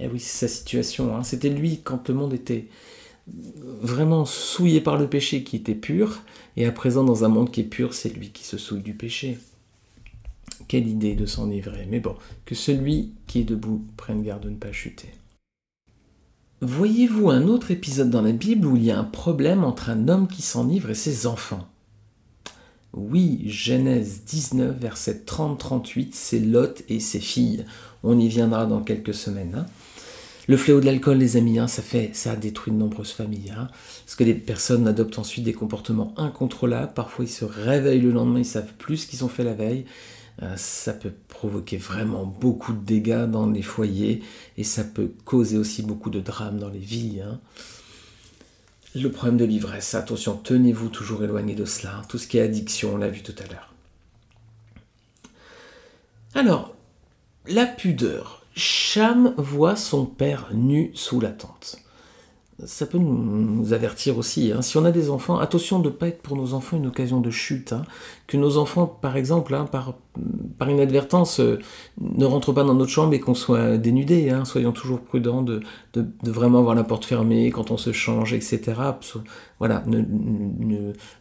Eh 0.00 0.08
oui, 0.08 0.18
c'est 0.18 0.48
sa 0.48 0.52
situation. 0.52 1.16
Hein. 1.16 1.22
C'était 1.22 1.48
lui 1.48 1.80
quand 1.84 2.08
le 2.08 2.14
monde 2.14 2.32
était 2.32 2.66
vraiment 3.28 4.24
souillé 4.24 4.80
par 4.80 4.96
le 4.96 5.08
péché 5.08 5.44
qui 5.44 5.56
était 5.56 5.76
pur, 5.76 6.22
et 6.56 6.66
à 6.66 6.72
présent, 6.72 7.04
dans 7.04 7.24
un 7.24 7.28
monde 7.28 7.52
qui 7.52 7.60
est 7.60 7.64
pur, 7.64 7.94
c'est 7.94 8.08
lui 8.08 8.30
qui 8.30 8.42
se 8.42 8.58
souille 8.58 8.82
du 8.82 8.94
péché. 8.94 9.38
Quelle 10.66 10.88
idée 10.88 11.14
de 11.14 11.26
s'enivrer. 11.26 11.86
Mais 11.88 12.00
bon, 12.00 12.16
que 12.46 12.56
celui 12.56 13.12
qui 13.28 13.40
est 13.40 13.44
debout 13.44 13.84
prenne 13.96 14.24
garde 14.24 14.42
de 14.42 14.50
ne 14.50 14.56
pas 14.56 14.72
chuter. 14.72 15.08
Voyez-vous 16.66 17.28
un 17.28 17.46
autre 17.46 17.72
épisode 17.72 18.08
dans 18.08 18.22
la 18.22 18.32
Bible 18.32 18.66
où 18.66 18.74
il 18.74 18.84
y 18.84 18.90
a 18.90 18.98
un 18.98 19.04
problème 19.04 19.64
entre 19.64 19.90
un 19.90 20.08
homme 20.08 20.26
qui 20.26 20.40
s'enivre 20.40 20.88
et 20.88 20.94
ses 20.94 21.26
enfants? 21.26 21.68
Oui, 22.94 23.42
Genèse 23.48 24.22
19, 24.24 24.74
verset 24.80 25.24
30-38, 25.26 26.08
c'est 26.12 26.38
Lot 26.38 26.82
et 26.88 27.00
ses 27.00 27.20
filles. 27.20 27.66
On 28.02 28.18
y 28.18 28.28
viendra 28.28 28.64
dans 28.64 28.80
quelques 28.80 29.12
semaines. 29.12 29.56
Hein. 29.58 29.66
Le 30.48 30.56
fléau 30.56 30.80
de 30.80 30.86
l'alcool, 30.86 31.18
les 31.18 31.36
amis, 31.36 31.58
hein, 31.58 31.68
ça, 31.68 31.82
fait, 31.82 32.08
ça 32.14 32.32
a 32.32 32.36
détruit 32.36 32.72
de 32.72 32.78
nombreuses 32.78 33.12
familles. 33.12 33.52
Hein. 33.54 33.68
parce 34.06 34.16
que 34.16 34.24
les 34.24 34.32
personnes 34.32 34.88
adoptent 34.88 35.18
ensuite 35.18 35.44
des 35.44 35.52
comportements 35.52 36.14
incontrôlables. 36.16 36.94
Parfois, 36.94 37.26
ils 37.26 37.30
se 37.30 37.44
réveillent 37.44 38.00
le 38.00 38.10
lendemain, 38.10 38.38
ils 38.38 38.46
savent 38.46 38.72
plus 38.78 38.96
ce 38.96 39.06
qu'ils 39.06 39.22
ont 39.22 39.28
fait 39.28 39.44
la 39.44 39.52
veille. 39.52 39.84
Euh, 40.42 40.56
ça 40.56 40.92
peut 40.92 41.12
provoquer 41.28 41.76
vraiment 41.76 42.24
beaucoup 42.24 42.72
de 42.72 42.84
dégâts 42.84 43.26
dans 43.26 43.48
les 43.48 43.62
foyers 43.62 44.22
et 44.56 44.64
ça 44.64 44.82
peut 44.82 45.12
causer 45.24 45.56
aussi 45.56 45.82
beaucoup 45.82 46.10
de 46.10 46.20
drames 46.20 46.58
dans 46.58 46.70
les 46.70 46.80
vies. 46.80 47.20
Hein. 47.20 47.40
Le 48.96 49.10
problème 49.10 49.36
de 49.36 49.44
l'ivresse, 49.44 49.94
attention, 49.94 50.36
tenez-vous 50.36 50.88
toujours 50.88 51.22
éloigné 51.22 51.54
de 51.54 51.64
cela. 51.64 51.96
Hein. 51.96 52.02
Tout 52.08 52.18
ce 52.18 52.26
qui 52.26 52.38
est 52.38 52.42
addiction, 52.42 52.94
on 52.94 52.96
l'a 52.96 53.08
vu 53.08 53.22
tout 53.22 53.34
à 53.38 53.52
l'heure. 53.52 53.72
Alors, 56.34 56.74
la 57.46 57.66
pudeur. 57.66 58.40
Cham 58.56 59.34
voit 59.36 59.74
son 59.74 60.06
père 60.06 60.48
nu 60.52 60.92
sous 60.94 61.20
la 61.20 61.30
tente 61.30 61.83
ça 62.64 62.86
peut 62.86 62.98
nous 62.98 63.72
avertir 63.72 64.16
aussi. 64.16 64.52
Hein. 64.52 64.62
Si 64.62 64.76
on 64.76 64.84
a 64.84 64.92
des 64.92 65.10
enfants, 65.10 65.38
attention 65.38 65.80
de 65.80 65.88
ne 65.88 65.94
pas 65.94 66.08
être 66.08 66.22
pour 66.22 66.36
nos 66.36 66.54
enfants 66.54 66.76
une 66.76 66.86
occasion 66.86 67.20
de 67.20 67.30
chute. 67.30 67.72
Hein. 67.72 67.84
Que 68.26 68.36
nos 68.36 68.56
enfants, 68.56 68.86
par 68.86 69.16
exemple, 69.16 69.54
hein, 69.54 69.66
par, 69.70 69.94
par 70.58 70.70
inadvertance, 70.70 71.40
euh, 71.40 71.58
ne 72.00 72.24
rentrent 72.24 72.52
pas 72.52 72.64
dans 72.64 72.74
notre 72.74 72.90
chambre 72.90 73.12
et 73.12 73.20
qu'on 73.20 73.34
soit 73.34 73.76
dénudés. 73.76 74.32
Soyons 74.44 74.72
toujours 74.72 75.00
prudents 75.00 75.42
de, 75.42 75.60
de, 75.94 76.06
vraiment 76.22 76.60
avoir 76.60 76.74
la 76.74 76.84
porte 76.84 77.04
fermée 77.04 77.50
quand 77.50 77.70
on 77.70 77.76
se 77.76 77.92
change, 77.92 78.32
etc. 78.32 78.74
Voilà, 79.58 79.84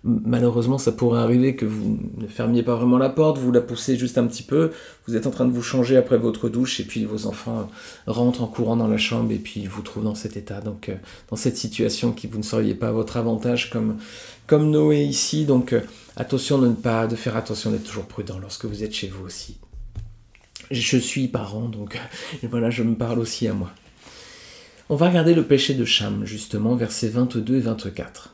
malheureusement, 0.03 0.77
ça 0.77 0.91
pourrait 0.91 1.19
arriver 1.19 1.55
que 1.55 1.65
vous 1.65 1.99
ne 2.17 2.27
fermiez 2.27 2.63
pas 2.63 2.75
vraiment 2.75 2.97
la 2.97 3.09
porte, 3.09 3.37
vous 3.37 3.51
la 3.51 3.61
poussez 3.61 3.95
juste 3.95 4.17
un 4.17 4.25
petit 4.25 4.43
peu, 4.43 4.71
vous 5.07 5.15
êtes 5.15 5.27
en 5.27 5.31
train 5.31 5.45
de 5.45 5.51
vous 5.51 5.61
changer 5.61 5.97
après 5.97 6.17
votre 6.17 6.49
douche 6.49 6.79
et 6.79 6.83
puis 6.83 7.05
vos 7.05 7.27
enfants 7.27 7.69
rentrent 8.07 8.41
en 8.41 8.47
courant 8.47 8.75
dans 8.75 8.87
la 8.87 8.97
chambre 8.97 9.31
et 9.31 9.37
puis 9.37 9.65
vous 9.65 9.81
trouvent 9.81 10.03
dans 10.03 10.15
cet 10.15 10.35
état. 10.35 10.61
Euh, 10.89 10.95
cette 11.35 11.57
situation 11.57 12.11
qui 12.11 12.27
vous 12.27 12.37
ne 12.37 12.43
seriez 12.43 12.75
pas 12.75 12.89
à 12.89 12.91
votre 12.91 13.17
avantage 13.17 13.69
comme, 13.69 13.97
comme 14.47 14.69
Noé 14.69 15.03
ici. 15.03 15.45
Donc 15.45 15.73
euh, 15.73 15.81
attention 16.15 16.57
de 16.57 16.67
ne 16.67 16.73
pas 16.73 17.07
de 17.07 17.15
faire 17.15 17.35
attention 17.37 17.71
d'être 17.71 17.83
toujours 17.83 18.05
prudent 18.05 18.39
lorsque 18.39 18.65
vous 18.65 18.83
êtes 18.83 18.93
chez 18.93 19.07
vous 19.07 19.25
aussi. 19.25 19.57
Je 20.71 20.97
suis 20.97 21.27
parent, 21.27 21.69
donc 21.69 21.99
voilà, 22.43 22.69
je 22.69 22.83
me 22.83 22.95
parle 22.95 23.19
aussi 23.19 23.47
à 23.47 23.53
moi. 23.53 23.71
On 24.89 24.95
va 24.95 25.07
regarder 25.07 25.33
le 25.33 25.43
péché 25.43 25.73
de 25.73 25.85
Cham, 25.85 26.25
justement, 26.25 26.75
versets 26.75 27.09
22 27.09 27.55
et 27.55 27.59
24. 27.61 28.33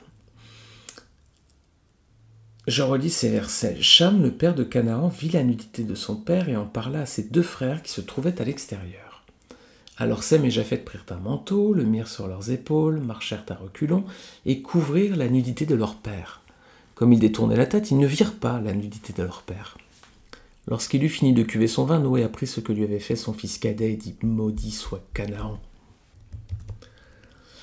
Je 2.67 2.83
relis 2.83 3.09
ces 3.09 3.29
versets. 3.29 3.77
Cham, 3.81 4.21
le 4.21 4.31
père 4.31 4.53
de 4.53 4.63
Canaan, 4.63 5.07
vit 5.07 5.29
la 5.29 5.43
nudité 5.43 5.83
de 5.83 5.95
son 5.95 6.15
père 6.15 6.49
et 6.49 6.55
en 6.55 6.65
parla 6.65 7.01
à 7.01 7.05
ses 7.05 7.23
deux 7.23 7.43
frères 7.43 7.81
qui 7.81 7.91
se 7.91 8.01
trouvaient 8.01 8.39
à 8.41 8.45
l'extérieur. 8.45 9.08
Alors 10.01 10.23
Sem 10.23 10.45
et 10.45 10.49
Japhet 10.49 10.77
prirent 10.77 11.05
un 11.09 11.17
manteau, 11.17 11.73
le 11.73 11.83
mirent 11.83 12.07
sur 12.07 12.29
leurs 12.29 12.51
épaules, 12.51 13.01
marchèrent 13.01 13.43
à 13.49 13.55
reculons, 13.55 14.05
et 14.45 14.61
couvrirent 14.61 15.17
la 15.17 15.27
nudité 15.27 15.65
de 15.65 15.75
leur 15.75 15.95
père. 15.95 16.41
Comme 16.95 17.11
ils 17.11 17.19
détournaient 17.19 17.57
la 17.57 17.65
tête, 17.65 17.91
ils 17.91 17.97
ne 17.97 18.07
virent 18.07 18.35
pas 18.35 18.61
la 18.61 18.73
nudité 18.73 19.11
de 19.11 19.23
leur 19.23 19.41
père. 19.41 19.77
Lorsqu'il 20.69 21.03
eut 21.03 21.09
fini 21.09 21.33
de 21.33 21.43
cuver 21.43 21.67
son 21.67 21.83
vin, 21.83 21.99
Noé 21.99 22.23
apprit 22.23 22.47
ce 22.47 22.61
que 22.61 22.71
lui 22.71 22.85
avait 22.85 22.99
fait 22.99 23.17
son 23.17 23.33
fils 23.33 23.57
cadet 23.57 23.91
et 23.91 23.97
dit 23.97 24.15
Maudit 24.23 24.71
soit 24.71 25.03
Canaan. 25.13 25.59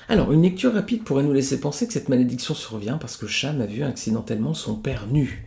Alors, 0.07 0.31
une 0.31 0.43
lecture 0.43 0.73
rapide 0.73 1.03
pourrait 1.03 1.23
nous 1.23 1.33
laisser 1.33 1.59
penser 1.59 1.87
que 1.87 1.93
cette 1.93 2.07
malédiction 2.07 2.53
survient 2.53 2.99
parce 2.99 3.17
que 3.17 3.25
Cham 3.25 3.61
a 3.61 3.65
vu 3.65 3.81
accidentellement 3.81 4.53
son 4.53 4.75
père 4.75 5.07
nu. 5.07 5.43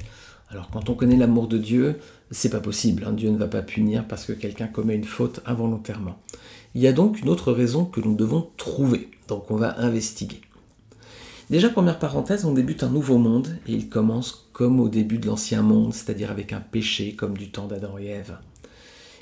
Alors 0.50 0.69
quand 0.71 0.90
on 0.90 0.95
connaît 0.95 1.16
l'amour 1.16 1.47
de 1.47 1.59
Dieu, 1.59 1.99
c'est 2.30 2.50
pas 2.50 2.61
possible. 2.61 3.04
Hein. 3.07 3.12
Dieu 3.12 3.30
ne 3.30 3.38
va 3.38 3.47
pas 3.47 3.62
punir 3.62 4.07
parce 4.07 4.25
que 4.25 4.33
quelqu'un 4.33 4.66
commet 4.66 4.97
une 4.97 5.04
faute 5.04 5.40
involontairement. 5.47 6.19
Il 6.75 6.80
y 6.80 6.87
a 6.87 6.92
donc 6.92 7.21
une 7.21 7.28
autre 7.28 7.52
raison 7.52 7.85
que 7.85 8.00
nous 8.00 8.14
devons 8.14 8.50
trouver. 8.57 9.09
Donc 9.28 9.50
on 9.50 9.57
va 9.57 9.80
investiguer. 9.80 10.40
Déjà, 11.50 11.69
première 11.69 11.99
parenthèse, 11.99 12.45
on 12.45 12.52
débute 12.52 12.85
un 12.85 12.90
nouveau 12.90 13.19
monde 13.19 13.49
et 13.66 13.73
il 13.73 13.88
commence 13.88 14.49
comme 14.52 14.78
au 14.78 14.88
début 14.88 15.19
de 15.19 15.26
l'ancien 15.26 15.62
monde, 15.62 15.92
c'est-à-dire 15.92 16.30
avec 16.30 16.52
un 16.52 16.61
péché 16.61 17.14
comme 17.14 17.37
du 17.37 17.50
temps 17.50 17.66
d'Adam 17.66 17.99
et 17.99 18.07
Ève. 18.07 18.38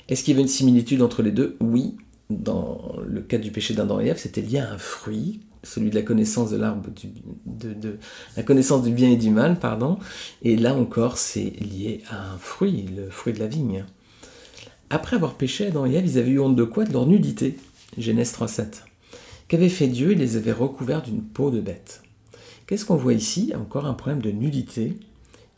Est-ce 0.07 0.23
qu'il 0.23 0.33
y 0.33 0.35
avait 0.35 0.43
une 0.43 0.47
similitude 0.47 1.01
entre 1.01 1.23
les 1.23 1.31
deux? 1.31 1.57
Oui. 1.59 1.97
Dans 2.29 2.93
le 3.03 3.21
cas 3.21 3.39
du 3.39 3.49
péché 3.49 3.73
d'Adam 3.73 3.99
et 3.99 4.05
Ève, 4.05 4.19
c'était 4.19 4.41
lié 4.41 4.59
à 4.59 4.71
un 4.71 4.77
fruit, 4.77 5.39
celui 5.63 5.89
de 5.89 5.95
la 5.95 6.01
connaissance 6.01 6.51
de 6.51 6.57
l'arbre 6.57 6.89
de, 7.45 7.97
la 8.37 8.43
connaissance 8.43 8.83
du 8.83 8.91
bien 8.91 9.09
et 9.09 9.17
du 9.17 9.29
mal, 9.29 9.59
pardon. 9.59 9.99
Et 10.41 10.55
là 10.55 10.75
encore, 10.75 11.17
c'est 11.17 11.51
lié 11.59 12.01
à 12.09 12.33
un 12.33 12.37
fruit, 12.37 12.85
le 12.95 13.09
fruit 13.09 13.33
de 13.33 13.39
la 13.39 13.47
vigne. 13.47 13.85
Après 14.89 15.15
avoir 15.15 15.35
péché, 15.35 15.67
Adam 15.67 15.85
et 15.85 15.93
Ève, 15.93 16.05
ils 16.05 16.17
avaient 16.17 16.31
eu 16.31 16.39
honte 16.39 16.55
de 16.55 16.63
quoi? 16.63 16.83
De 16.83 16.93
leur 16.93 17.05
nudité. 17.05 17.57
Genèse 17.97 18.33
3.7. 18.33 18.83
Qu'avait 19.47 19.69
fait 19.69 19.87
Dieu? 19.87 20.13
Il 20.13 20.19
les 20.19 20.37
avait 20.37 20.51
recouverts 20.51 21.01
d'une 21.01 21.21
peau 21.21 21.51
de 21.51 21.59
bête. 21.59 22.01
Qu'est-ce 22.65 22.85
qu'on 22.85 22.95
voit 22.95 23.13
ici? 23.13 23.53
Encore 23.55 23.85
un 23.85 23.93
problème 23.93 24.21
de 24.21 24.31
nudité. 24.31 24.97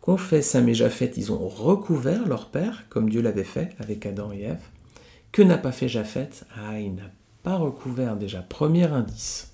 Qu'ont 0.02 0.18
fait 0.18 0.42
Sam 0.42 0.68
et 0.68 0.74
Japheth? 0.74 1.16
Ils 1.18 1.32
ont 1.32 1.48
recouvert 1.48 2.28
leur 2.28 2.50
père, 2.50 2.86
comme 2.90 3.10
Dieu 3.10 3.22
l'avait 3.22 3.44
fait 3.44 3.70
avec 3.80 4.06
Adam 4.06 4.32
et 4.34 4.42
Ève. 4.42 4.64
Que 5.32 5.42
n'a 5.42 5.58
pas 5.58 5.72
fait 5.72 5.88
Japheth? 5.88 6.46
Ah, 6.58 6.80
il 6.80 6.96
n'a 6.96 7.12
pas 7.44 7.56
recouvert 7.56 8.18
déjà. 8.18 8.42
Premier 8.42 8.86
indice. 8.86 9.51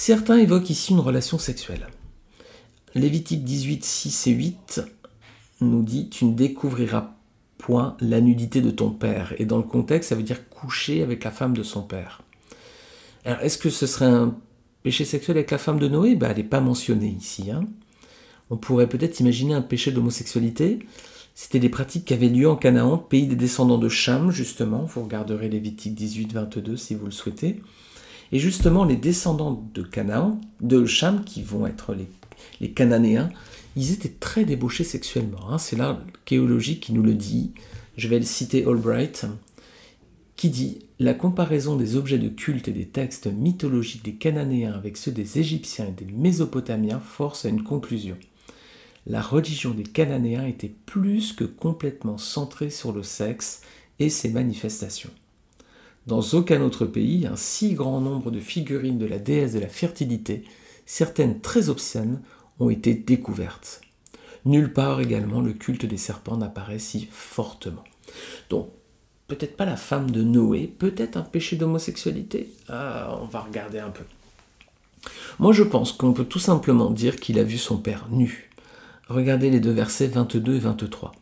Certains 0.00 0.36
évoquent 0.36 0.70
ici 0.70 0.92
une 0.92 1.00
relation 1.00 1.38
sexuelle. 1.38 1.88
Lévitique 2.94 3.42
18, 3.42 3.84
6 3.84 4.26
et 4.28 4.30
8 4.30 4.80
nous 5.60 5.82
dit 5.82 6.08
Tu 6.08 6.24
ne 6.24 6.34
découvriras 6.34 7.16
point 7.58 7.96
la 7.98 8.20
nudité 8.20 8.60
de 8.60 8.70
ton 8.70 8.90
père. 8.90 9.34
Et 9.38 9.44
dans 9.44 9.56
le 9.56 9.64
contexte, 9.64 10.10
ça 10.10 10.14
veut 10.14 10.22
dire 10.22 10.48
coucher 10.50 11.02
avec 11.02 11.24
la 11.24 11.32
femme 11.32 11.52
de 11.52 11.64
son 11.64 11.82
père. 11.82 12.22
Alors, 13.24 13.40
est-ce 13.40 13.58
que 13.58 13.70
ce 13.70 13.88
serait 13.88 14.06
un 14.06 14.36
péché 14.84 15.04
sexuel 15.04 15.36
avec 15.36 15.50
la 15.50 15.58
femme 15.58 15.80
de 15.80 15.88
Noé? 15.88 16.14
Ben, 16.14 16.30
Elle 16.30 16.36
n'est 16.36 16.44
pas 16.44 16.60
mentionnée 16.60 17.16
ici. 17.18 17.50
Hein. 17.50 17.64
On 18.50 18.56
pourrait 18.56 18.88
peut-être 18.88 19.18
imaginer 19.18 19.54
un 19.54 19.62
péché 19.62 19.90
d'homosexualité. 19.90 20.78
C'était 21.34 21.58
des 21.58 21.70
pratiques 21.70 22.04
qui 22.04 22.14
avaient 22.14 22.28
lieu 22.28 22.48
en 22.48 22.54
Canaan, 22.54 22.98
pays 22.98 23.26
des 23.26 23.34
descendants 23.34 23.78
de 23.78 23.88
Cham, 23.88 24.30
justement. 24.30 24.84
Vous 24.84 25.02
regarderez 25.02 25.48
Lévitique 25.48 25.96
18, 25.96 26.34
22 26.34 26.76
si 26.76 26.94
vous 26.94 27.06
le 27.06 27.10
souhaitez. 27.10 27.60
Et 28.32 28.38
justement, 28.38 28.84
les 28.84 28.96
descendants 28.96 29.68
de 29.74 29.82
Canaan, 29.82 30.40
de 30.60 30.84
Cham, 30.84 31.24
qui 31.24 31.42
vont 31.42 31.66
être 31.66 31.94
les, 32.60 32.70
Cananéens, 32.70 33.30
ils 33.76 33.92
étaient 33.92 34.14
très 34.20 34.44
débauchés 34.44 34.84
sexuellement. 34.84 35.50
Hein. 35.50 35.58
C'est 35.58 35.76
l'archéologie 35.76 36.80
qui 36.80 36.92
nous 36.92 37.02
le 37.02 37.14
dit. 37.14 37.52
Je 37.96 38.08
vais 38.08 38.18
le 38.18 38.24
citer 38.24 38.64
Albright 38.64 39.26
qui 40.36 40.50
dit 40.50 40.86
La 41.00 41.14
comparaison 41.14 41.76
des 41.76 41.96
objets 41.96 42.18
de 42.18 42.28
culte 42.28 42.68
et 42.68 42.72
des 42.72 42.86
textes 42.86 43.26
mythologiques 43.26 44.04
des 44.04 44.14
Cananéens 44.14 44.72
avec 44.72 44.96
ceux 44.96 45.10
des 45.10 45.38
Égyptiens 45.38 45.88
et 45.88 46.04
des 46.04 46.10
Mésopotamiens 46.10 47.00
force 47.00 47.44
à 47.44 47.48
une 47.48 47.64
conclusion. 47.64 48.16
La 49.06 49.20
religion 49.20 49.72
des 49.72 49.82
Cananéens 49.82 50.46
était 50.46 50.72
plus 50.86 51.32
que 51.32 51.44
complètement 51.44 52.18
centrée 52.18 52.70
sur 52.70 52.92
le 52.92 53.02
sexe 53.02 53.62
et 53.98 54.10
ses 54.10 54.28
manifestations. 54.28 55.10
Dans 56.08 56.22
aucun 56.22 56.62
autre 56.62 56.86
pays, 56.86 57.26
un 57.26 57.36
si 57.36 57.74
grand 57.74 58.00
nombre 58.00 58.30
de 58.30 58.40
figurines 58.40 58.96
de 58.96 59.04
la 59.04 59.18
déesse 59.18 59.52
de 59.52 59.60
la 59.60 59.68
fertilité, 59.68 60.42
certaines 60.86 61.42
très 61.42 61.68
obscènes, 61.68 62.22
ont 62.60 62.70
été 62.70 62.94
découvertes. 62.94 63.82
Nulle 64.46 64.72
part 64.72 65.02
également 65.02 65.42
le 65.42 65.52
culte 65.52 65.84
des 65.84 65.98
serpents 65.98 66.38
n'apparaît 66.38 66.78
si 66.78 67.08
fortement. 67.10 67.84
Donc 68.48 68.70
peut-être 69.26 69.54
pas 69.54 69.66
la 69.66 69.76
femme 69.76 70.10
de 70.10 70.22
Noé, 70.22 70.66
peut-être 70.78 71.18
un 71.18 71.22
péché 71.22 71.56
d'homosexualité? 71.56 72.48
Ah, 72.70 73.18
on 73.20 73.26
va 73.26 73.40
regarder 73.40 73.78
un 73.78 73.90
peu. 73.90 74.04
Moi 75.38 75.52
je 75.52 75.62
pense 75.62 75.92
qu'on 75.92 76.14
peut 76.14 76.24
tout 76.24 76.38
simplement 76.38 76.90
dire 76.90 77.16
qu'il 77.16 77.38
a 77.38 77.44
vu 77.44 77.58
son 77.58 77.76
père 77.76 78.06
nu. 78.10 78.50
Regardez 79.08 79.50
les 79.50 79.60
deux 79.60 79.72
versets 79.72 80.06
22 80.06 80.54
et 80.54 80.58
23. 80.58 81.12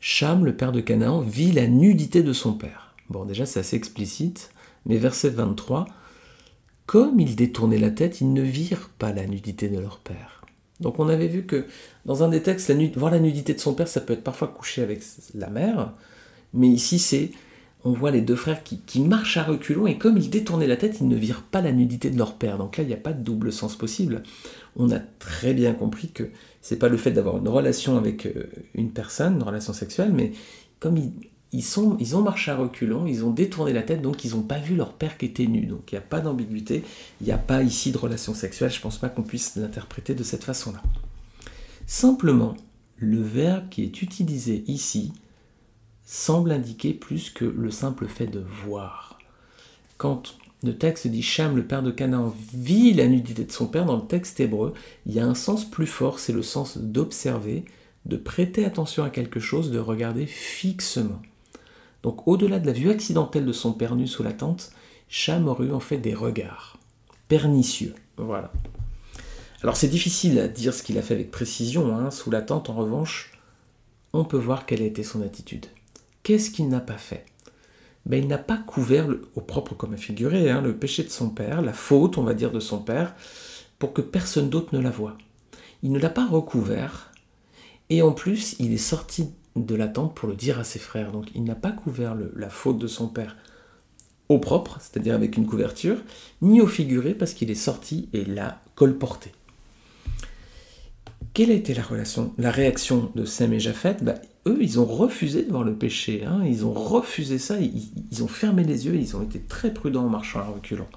Cham, 0.00 0.44
le 0.44 0.56
père 0.56 0.72
de 0.72 0.80
Canaan, 0.80 1.20
vit 1.20 1.52
la 1.52 1.68
nudité 1.68 2.24
de 2.24 2.32
son 2.32 2.54
père. 2.54 2.87
Bon, 3.10 3.24
déjà 3.24 3.46
c'est 3.46 3.60
assez 3.60 3.76
explicite, 3.76 4.50
mais 4.86 4.96
verset 4.96 5.30
23, 5.30 5.86
comme 6.86 7.20
ils 7.20 7.36
détournaient 7.36 7.78
la 7.78 7.90
tête, 7.90 8.20
ils 8.20 8.32
ne 8.32 8.42
virent 8.42 8.90
pas 8.98 9.12
la 9.12 9.26
nudité 9.26 9.68
de 9.68 9.78
leur 9.78 9.98
père. 9.98 10.44
Donc 10.80 10.98
on 10.98 11.08
avait 11.08 11.28
vu 11.28 11.44
que 11.44 11.66
dans 12.06 12.22
un 12.22 12.28
des 12.28 12.42
textes, 12.42 12.70
voir 12.96 13.10
la 13.10 13.20
nudité 13.20 13.54
de 13.54 13.60
son 13.60 13.74
père, 13.74 13.88
ça 13.88 14.00
peut 14.00 14.12
être 14.12 14.24
parfois 14.24 14.48
couché 14.48 14.82
avec 14.82 15.02
la 15.34 15.50
mère, 15.50 15.94
mais 16.54 16.68
ici, 16.68 16.98
c'est 16.98 17.30
on 17.84 17.92
voit 17.92 18.10
les 18.10 18.20
deux 18.20 18.36
frères 18.36 18.62
qui, 18.64 19.00
marchent 19.00 19.36
à 19.36 19.44
reculons 19.44 19.86
et 19.86 19.98
comme 19.98 20.16
ils 20.18 20.30
détournaient 20.30 20.66
la 20.66 20.76
tête, 20.76 20.98
ils 21.00 21.08
ne 21.08 21.16
virent 21.16 21.44
pas 21.44 21.60
la 21.60 21.72
nudité 21.72 22.10
de 22.10 22.18
leur 22.18 22.34
père. 22.34 22.58
Donc 22.58 22.76
là, 22.76 22.82
il 22.82 22.88
n'y 22.88 22.94
a 22.94 22.98
pas 22.98 23.12
de 23.12 23.22
double 23.22 23.52
sens 23.52 23.76
possible. 23.76 24.22
On 24.76 24.90
a 24.90 24.98
très 24.98 25.54
bien 25.54 25.72
compris 25.74 26.08
que 26.08 26.24
c'est 26.60 26.78
pas 26.78 26.88
le 26.88 26.96
fait 26.96 27.12
d'avoir 27.12 27.38
une 27.38 27.48
relation 27.48 27.96
avec 27.96 28.26
euh, 28.26 28.50
une 28.74 28.90
personne, 28.90 29.36
une 29.36 29.42
relation 29.42 29.72
sexuelle, 29.72 30.12
mais 30.12 30.32
comme 30.80 30.96
ils, 30.96 31.12
ils 31.52 32.16
ont 32.16 32.22
marché 32.22 32.50
à 32.50 32.56
reculons, 32.56 33.06
ils 33.06 33.24
ont 33.24 33.30
détourné 33.30 33.72
la 33.72 33.82
tête, 33.82 34.02
donc 34.02 34.24
ils 34.24 34.34
n'ont 34.34 34.42
pas 34.42 34.58
vu 34.58 34.76
leur 34.76 34.92
père 34.92 35.16
qui 35.16 35.26
était 35.26 35.46
nu. 35.46 35.66
Donc 35.66 35.90
il 35.90 35.94
n'y 35.94 35.98
a 35.98 36.02
pas 36.02 36.20
d'ambiguïté, 36.20 36.84
il 37.20 37.26
n'y 37.26 37.32
a 37.32 37.38
pas 37.38 37.62
ici 37.62 37.92
de 37.92 37.98
relation 37.98 38.34
sexuelle, 38.34 38.70
je 38.70 38.78
ne 38.78 38.82
pense 38.82 38.98
pas 38.98 39.08
qu'on 39.08 39.22
puisse 39.22 39.56
l'interpréter 39.56 40.14
de 40.14 40.22
cette 40.22 40.44
façon-là. 40.44 40.82
Simplement, 41.86 42.54
le 42.96 43.22
verbe 43.22 43.68
qui 43.70 43.82
est 43.82 44.02
utilisé 44.02 44.64
ici, 44.66 45.12
semble 46.04 46.52
indiquer 46.52 46.94
plus 46.94 47.30
que 47.30 47.44
le 47.44 47.70
simple 47.70 48.06
fait 48.06 48.26
de 48.26 48.42
voir. 48.64 49.18
Quand 49.98 50.38
le 50.62 50.76
texte 50.76 51.06
dit 51.06 51.22
Cham, 51.22 51.54
le 51.54 51.66
père 51.66 51.82
de 51.82 51.90
Canaan, 51.90 52.34
vit 52.54 52.94
la 52.94 53.06
nudité 53.06 53.44
de 53.44 53.52
son 53.52 53.66
père, 53.66 53.84
dans 53.84 53.96
le 53.96 54.06
texte 54.06 54.40
hébreu, 54.40 54.72
il 55.06 55.14
y 55.14 55.20
a 55.20 55.26
un 55.26 55.34
sens 55.34 55.64
plus 55.64 55.86
fort, 55.86 56.18
c'est 56.18 56.32
le 56.32 56.42
sens 56.42 56.78
d'observer, 56.78 57.64
de 58.06 58.16
prêter 58.16 58.64
attention 58.64 59.04
à 59.04 59.10
quelque 59.10 59.38
chose, 59.38 59.70
de 59.70 59.78
regarder 59.78 60.26
fixement. 60.26 61.20
Donc 62.08 62.26
au-delà 62.26 62.58
de 62.58 62.66
la 62.66 62.72
vue 62.72 62.88
accidentelle 62.88 63.44
de 63.44 63.52
son 63.52 63.74
père 63.74 63.94
nu 63.94 64.06
sous 64.06 64.22
la 64.22 64.32
tente, 64.32 64.70
eu 65.10 65.72
en 65.72 65.78
fait 65.78 65.98
des 65.98 66.14
regards 66.14 66.78
pernicieux. 67.28 67.94
Voilà. 68.16 68.50
Alors 69.62 69.76
c'est 69.76 69.88
difficile 69.88 70.38
à 70.38 70.48
dire 70.48 70.72
ce 70.72 70.82
qu'il 70.82 70.96
a 70.96 71.02
fait 71.02 71.12
avec 71.12 71.30
précision. 71.30 71.94
Hein. 71.94 72.10
Sous 72.10 72.30
la 72.30 72.40
tente, 72.40 72.70
en 72.70 72.76
revanche, 72.76 73.32
on 74.14 74.24
peut 74.24 74.38
voir 74.38 74.64
quelle 74.64 74.80
a 74.80 74.86
été 74.86 75.02
son 75.02 75.20
attitude. 75.20 75.66
Qu'est-ce 76.22 76.50
qu'il 76.50 76.70
n'a 76.70 76.80
pas 76.80 76.96
fait? 76.96 77.26
Ben, 78.06 78.22
Il 78.22 78.26
n'a 78.26 78.38
pas 78.38 78.56
couvert, 78.56 79.06
au 79.34 79.42
propre 79.42 79.74
comme 79.74 79.98
figuré, 79.98 80.50
hein, 80.50 80.62
le 80.62 80.74
péché 80.78 81.02
de 81.02 81.10
son 81.10 81.28
père, 81.28 81.60
la 81.60 81.74
faute, 81.74 82.16
on 82.16 82.22
va 82.22 82.32
dire, 82.32 82.52
de 82.52 82.60
son 82.60 82.78
père, 82.78 83.14
pour 83.78 83.92
que 83.92 84.00
personne 84.00 84.48
d'autre 84.48 84.74
ne 84.74 84.80
la 84.80 84.88
voie. 84.88 85.18
Il 85.82 85.92
ne 85.92 85.98
l'a 85.98 86.08
pas 86.08 86.26
recouvert, 86.26 87.12
et 87.90 88.00
en 88.00 88.12
plus, 88.12 88.56
il 88.60 88.72
est 88.72 88.78
sorti 88.78 89.28
de 89.66 89.74
la 89.74 89.88
tente 89.88 90.14
pour 90.14 90.28
le 90.28 90.34
dire 90.34 90.58
à 90.58 90.64
ses 90.64 90.78
frères. 90.78 91.12
Donc 91.12 91.26
il 91.34 91.44
n'a 91.44 91.54
pas 91.54 91.72
couvert 91.72 92.16
la 92.36 92.50
faute 92.50 92.78
de 92.78 92.86
son 92.86 93.08
père 93.08 93.36
au 94.28 94.38
propre, 94.38 94.78
c'est-à-dire 94.80 95.14
avec 95.14 95.36
une 95.36 95.46
couverture, 95.46 95.96
ni 96.42 96.60
au 96.60 96.66
figuré 96.66 97.14
parce 97.14 97.32
qu'il 97.32 97.50
est 97.50 97.54
sorti 97.54 98.08
et 98.12 98.24
l'a 98.24 98.60
colporté. 98.74 99.32
Quelle 101.34 101.50
a 101.50 101.54
été 101.54 101.72
la, 101.72 101.82
relation, 101.82 102.32
la 102.36 102.50
réaction 102.50 103.10
de 103.14 103.24
Sem 103.24 103.52
et 103.52 103.60
Japheth 103.60 104.02
ben, 104.02 104.18
eux, 104.46 104.58
ils 104.60 104.80
ont 104.80 104.84
refusé 104.84 105.44
de 105.44 105.50
voir 105.50 105.62
le 105.62 105.74
péché. 105.74 106.24
Hein. 106.24 106.42
Ils 106.44 106.64
ont 106.64 106.72
refusé 106.72 107.38
ça. 107.38 107.58
Ils, 107.60 108.22
ont 108.22 108.28
fermé 108.28 108.64
les 108.64 108.86
yeux. 108.86 108.96
Ils 108.96 109.16
ont 109.16 109.22
été 109.22 109.38
très 109.38 109.72
prudents 109.72 110.06
en 110.06 110.08
marchant 110.08 110.40
à 110.40 110.44
reculant. 110.44 110.88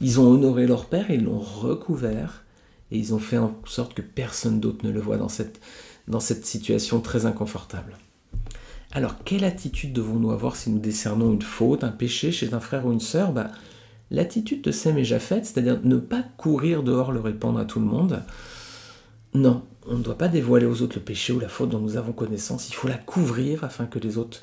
Ils 0.00 0.18
ont 0.18 0.28
honoré 0.28 0.66
leur 0.66 0.86
père. 0.86 1.10
Ils 1.10 1.24
l'ont 1.24 1.38
recouvert. 1.38 2.44
Et 2.90 2.98
ils 2.98 3.14
ont 3.14 3.18
fait 3.18 3.38
en 3.38 3.54
sorte 3.66 3.94
que 3.94 4.02
personne 4.02 4.60
d'autre 4.60 4.84
ne 4.84 4.90
le 4.90 5.00
voit 5.00 5.18
dans 5.18 5.28
cette, 5.28 5.60
dans 6.08 6.20
cette 6.20 6.44
situation 6.44 7.00
très 7.00 7.26
inconfortable. 7.26 7.96
Alors, 8.92 9.22
quelle 9.24 9.44
attitude 9.44 9.92
devons-nous 9.92 10.30
avoir 10.30 10.56
si 10.56 10.70
nous 10.70 10.78
décernons 10.78 11.32
une 11.32 11.42
faute, 11.42 11.84
un 11.84 11.90
péché 11.90 12.32
chez 12.32 12.54
un 12.54 12.60
frère 12.60 12.86
ou 12.86 12.92
une 12.92 13.00
sœur? 13.00 13.32
Bah, 13.32 13.50
L'attitude 14.10 14.62
de 14.62 14.70
Sem 14.70 14.96
et 14.96 15.04
Japheth, 15.04 15.44
c'est-à-dire 15.44 15.80
ne 15.84 15.96
pas 15.96 16.24
courir 16.38 16.82
dehors 16.82 17.12
le 17.12 17.20
répandre 17.20 17.58
à 17.58 17.66
tout 17.66 17.78
le 17.78 17.84
monde. 17.84 18.22
Non, 19.34 19.62
on 19.86 19.98
ne 19.98 20.02
doit 20.02 20.16
pas 20.16 20.28
dévoiler 20.28 20.64
aux 20.64 20.80
autres 20.80 20.96
le 20.96 21.04
péché 21.04 21.34
ou 21.34 21.40
la 21.40 21.48
faute 21.48 21.68
dont 21.68 21.78
nous 21.78 21.98
avons 21.98 22.12
connaissance, 22.12 22.70
il 22.70 22.74
faut 22.74 22.88
la 22.88 22.96
couvrir 22.96 23.64
afin 23.64 23.84
que 23.84 23.98
les 23.98 24.16
autres 24.16 24.42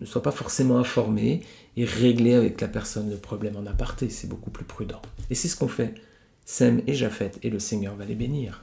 ne 0.00 0.06
soient 0.06 0.22
pas 0.22 0.32
forcément 0.32 0.78
informés 0.78 1.42
et 1.76 1.84
régler 1.84 2.34
avec 2.34 2.60
la 2.60 2.68
personne 2.68 3.10
le 3.10 3.16
problème 3.16 3.56
en 3.56 3.66
aparté, 3.66 4.10
c'est 4.10 4.28
beaucoup 4.28 4.50
plus 4.50 4.64
prudent. 4.64 5.02
Et 5.30 5.36
c'est 5.36 5.48
ce 5.48 5.56
qu'on 5.56 5.68
fait. 5.68 5.94
Sem 6.44 6.82
et 6.86 6.94
Japheth, 6.94 7.38
et 7.42 7.50
le 7.50 7.60
Seigneur 7.60 7.94
va 7.94 8.04
les 8.04 8.16
bénir. 8.16 8.62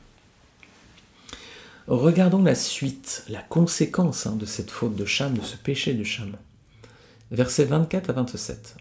Regardons 1.92 2.42
la 2.42 2.56
suite, 2.56 3.26
la 3.28 3.42
conséquence 3.42 4.26
hein, 4.26 4.38
de 4.38 4.46
cette 4.46 4.72
faute 4.72 4.96
de 4.96 5.04
Cham, 5.04 5.38
de 5.38 5.44
ce 5.44 5.58
péché 5.58 5.94
de 5.94 6.06
Cham. 6.06 6.38
Versets 7.32 7.66
24 7.66 8.12
à 8.12 8.14
27. 8.14 8.78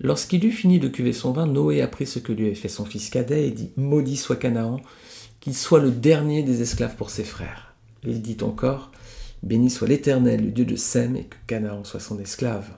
Lorsqu'il 0.00 0.44
eut 0.44 0.52
fini 0.52 0.78
de 0.78 0.88
cuver 0.88 1.14
son 1.14 1.32
vin, 1.32 1.46
Noé 1.46 1.80
apprit 1.80 2.06
ce 2.06 2.18
que 2.18 2.32
lui 2.32 2.44
avait 2.44 2.54
fait 2.54 2.68
son 2.68 2.84
fils 2.84 3.08
cadet 3.08 3.48
et 3.48 3.50
dit 3.50 3.70
Maudit 3.78 4.18
soit 4.18 4.36
Canaan, 4.36 4.82
qu'il 5.40 5.54
soit 5.54 5.80
le 5.80 5.90
dernier 5.90 6.42
des 6.42 6.60
esclaves 6.60 6.96
pour 6.96 7.08
ses 7.08 7.24
frères. 7.24 7.72
Il 8.04 8.20
dit 8.20 8.36
encore 8.42 8.92
Béni 9.42 9.70
soit 9.70 9.88
l'Éternel, 9.88 10.44
le 10.44 10.50
Dieu 10.50 10.66
de 10.66 10.76
Sem, 10.76 11.16
et 11.16 11.24
que 11.24 11.36
Canaan 11.46 11.84
soit 11.84 11.98
son 11.98 12.20
esclave. 12.20 12.68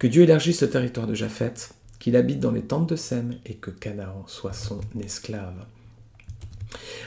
Que 0.00 0.08
Dieu 0.08 0.24
élargisse 0.24 0.62
le 0.62 0.70
territoire 0.70 1.06
de 1.06 1.14
Japheth, 1.14 1.72
qu'il 2.00 2.16
habite 2.16 2.40
dans 2.40 2.50
les 2.50 2.62
tentes 2.62 2.88
de 2.88 2.96
Sem, 2.96 3.36
et 3.46 3.54
que 3.54 3.70
Canaan 3.70 4.24
soit 4.26 4.54
son 4.54 4.80
esclave. 5.00 5.66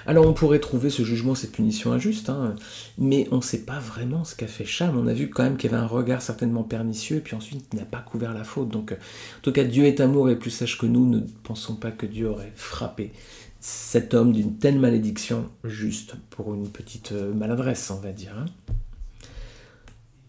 Alors 0.05 0.27
on 0.27 0.33
pourrait 0.33 0.59
trouver 0.59 0.89
ce 0.89 1.03
jugement, 1.03 1.35
cette 1.35 1.51
punition 1.51 1.91
injuste, 1.91 2.29
hein, 2.29 2.55
mais 2.97 3.27
on 3.31 3.37
ne 3.37 3.41
sait 3.41 3.65
pas 3.65 3.79
vraiment 3.79 4.23
ce 4.23 4.35
qu'a 4.35 4.47
fait 4.47 4.65
Cham. 4.65 4.97
On 4.97 5.07
a 5.07 5.13
vu 5.13 5.29
quand 5.29 5.43
même 5.43 5.57
qu'il 5.57 5.71
y 5.71 5.73
avait 5.73 5.83
un 5.83 5.87
regard 5.87 6.21
certainement 6.21 6.63
pernicieux, 6.63 7.17
et 7.17 7.21
puis 7.21 7.35
ensuite 7.35 7.65
il 7.73 7.79
n'a 7.79 7.85
pas 7.85 7.99
couvert 7.99 8.33
la 8.33 8.43
faute. 8.43 8.69
Donc 8.69 8.91
en 8.91 9.41
tout 9.41 9.51
cas, 9.51 9.63
Dieu 9.63 9.85
est 9.85 9.99
amour 9.99 10.29
et 10.29 10.37
plus 10.37 10.51
sage 10.51 10.77
que 10.77 10.85
nous, 10.85 11.07
ne 11.07 11.21
pensons 11.43 11.75
pas 11.75 11.91
que 11.91 12.05
Dieu 12.05 12.27
aurait 12.27 12.53
frappé 12.55 13.11
cet 13.59 14.13
homme 14.13 14.31
d'une 14.31 14.57
telle 14.57 14.79
malédiction 14.79 15.49
juste 15.63 16.15
pour 16.29 16.53
une 16.53 16.69
petite 16.69 17.11
euh, 17.11 17.33
maladresse, 17.33 17.91
on 17.91 17.99
va 17.99 18.11
dire. 18.11 18.33
Hein. 18.37 18.45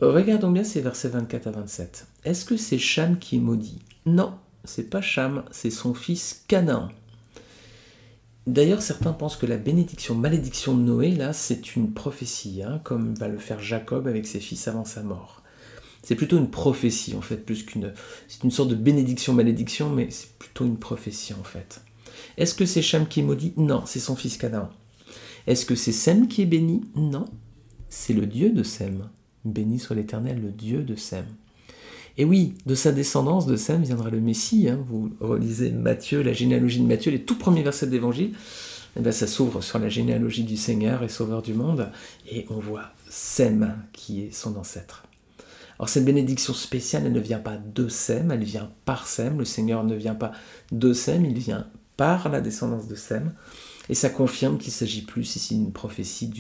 Regardons 0.01 0.51
bien 0.51 0.65
ces 0.65 0.81
versets 0.81 1.09
24 1.09 1.47
à 1.47 1.51
27. 1.51 2.07
Est-ce 2.25 2.45
que 2.45 2.57
c'est 2.57 2.79
Cham 2.79 3.19
qui 3.19 3.37
est 3.37 3.41
maudit? 3.41 3.81
Non, 4.07 4.35
c'est 4.65 4.89
pas 4.89 5.01
Cham, 5.03 5.45
c'est 5.51 5.71
son 5.71 5.95
fils 5.95 6.45
Canaan. 6.49 6.89
D'ailleurs, 8.47 8.83
certains 8.83 9.13
pensent 9.13 9.37
que 9.37 9.47
la 9.47 9.59
bénédiction, 9.59 10.15
malédiction 10.15 10.77
de 10.77 10.83
Noé, 10.83 11.11
là, 11.11 11.33
c'est 11.33 11.77
une 11.77 11.93
prophétie, 11.93 12.63
hein, 12.63 12.81
comme 12.85 13.15
va 13.15 13.29
le 13.29 13.39
faire 13.39 13.61
Jacob 13.61 14.07
avec 14.07 14.27
ses 14.27 14.41
fils 14.41 14.67
avant 14.67 14.85
sa 14.85 15.03
mort. 15.03 15.43
C'est 16.03 16.15
plutôt 16.15 16.39
une 16.39 16.51
prophétie, 16.51 17.15
en 17.15 17.21
fait, 17.21 17.37
plus 17.37 17.63
qu'une... 17.65 17.93
C'est 18.27 18.43
une 18.43 18.51
sorte 18.51 18.71
de 18.71 18.75
bénédiction-malédiction, 18.75 19.91
mais 19.91 20.11
c'est 20.11 20.33
plutôt 20.39 20.65
une 20.65 20.79
prophétie, 20.79 21.35
en 21.35 21.45
fait. 21.45 21.83
Est-ce 22.39 22.55
que 22.55 22.65
c'est 22.65 22.83
Cham 22.83 23.07
qui 23.07 23.21
est 23.21 23.23
maudit? 23.23 23.53
Non, 23.59 23.83
c'est 23.87 24.01
son 24.01 24.17
fils 24.17 24.39
Canaan. 24.39 24.71
Est-ce 25.47 25.67
que 25.67 25.75
c'est 25.75 25.93
Sem 25.93 26.27
qui 26.27 26.43
est 26.43 26.47
béni? 26.47 26.83
Non, 26.95 27.27
c'est 27.89 28.15
le 28.15 28.27
Dieu 28.27 28.51
de 28.51 28.63
Sem. 28.63 29.11
Béni 29.45 29.79
soit 29.79 29.97
l'Éternel, 29.97 30.41
le 30.41 30.51
Dieu 30.51 30.83
de 30.83 30.97
Sem. 30.97 31.27
Et 32.21 32.25
oui, 32.27 32.53
de 32.67 32.75
sa 32.75 32.93
descendance 32.93 33.47
de 33.47 33.57
Sem 33.57 33.83
viendra 33.83 34.11
le 34.11 34.21
Messie. 34.21 34.69
Hein. 34.69 34.85
Vous 34.91 35.11
relisez 35.21 35.71
Matthieu, 35.71 36.21
la 36.21 36.35
généalogie 36.35 36.79
de 36.79 36.87
Matthieu, 36.87 37.11
les 37.11 37.23
tout 37.23 37.39
premiers 37.39 37.63
versets 37.63 37.87
de 37.87 37.93
l'Évangile. 37.93 38.33
Eh 38.95 39.01
bien, 39.01 39.11
ça 39.11 39.27
s'ouvre 39.27 39.63
sur 39.63 39.79
la 39.79 39.89
généalogie 39.89 40.45
du 40.45 40.59
Seigneur 40.59 41.03
et 41.03 41.09
Sauveur 41.09 41.41
du 41.41 41.55
monde, 41.55 41.89
et 42.31 42.45
on 42.51 42.59
voit 42.59 42.91
Sem 43.09 43.75
qui 43.95 44.21
est 44.21 44.35
son 44.35 44.55
ancêtre. 44.59 45.07
Alors 45.79 45.89
cette 45.89 46.05
bénédiction 46.05 46.53
spéciale, 46.53 47.05
elle 47.07 47.13
ne 47.15 47.21
vient 47.21 47.39
pas 47.39 47.57
de 47.57 47.89
Sem, 47.89 48.31
elle 48.31 48.45
vient 48.45 48.71
par 48.85 49.07
Sem. 49.07 49.39
Le 49.39 49.47
Seigneur 49.47 49.83
ne 49.83 49.95
vient 49.95 50.15
pas 50.15 50.33
de 50.73 50.93
Sem, 50.93 51.25
il 51.25 51.39
vient 51.39 51.69
par 51.97 52.29
la 52.29 52.43
descendance 52.43 52.87
de 52.87 52.97
Sem. 52.97 53.33
Et 53.89 53.95
ça 53.95 54.11
confirme 54.11 54.59
qu'il 54.59 54.75
s'agit 54.75 55.01
plus 55.01 55.37
ici 55.37 55.57
d'une 55.57 55.73
prophétie 55.73 56.31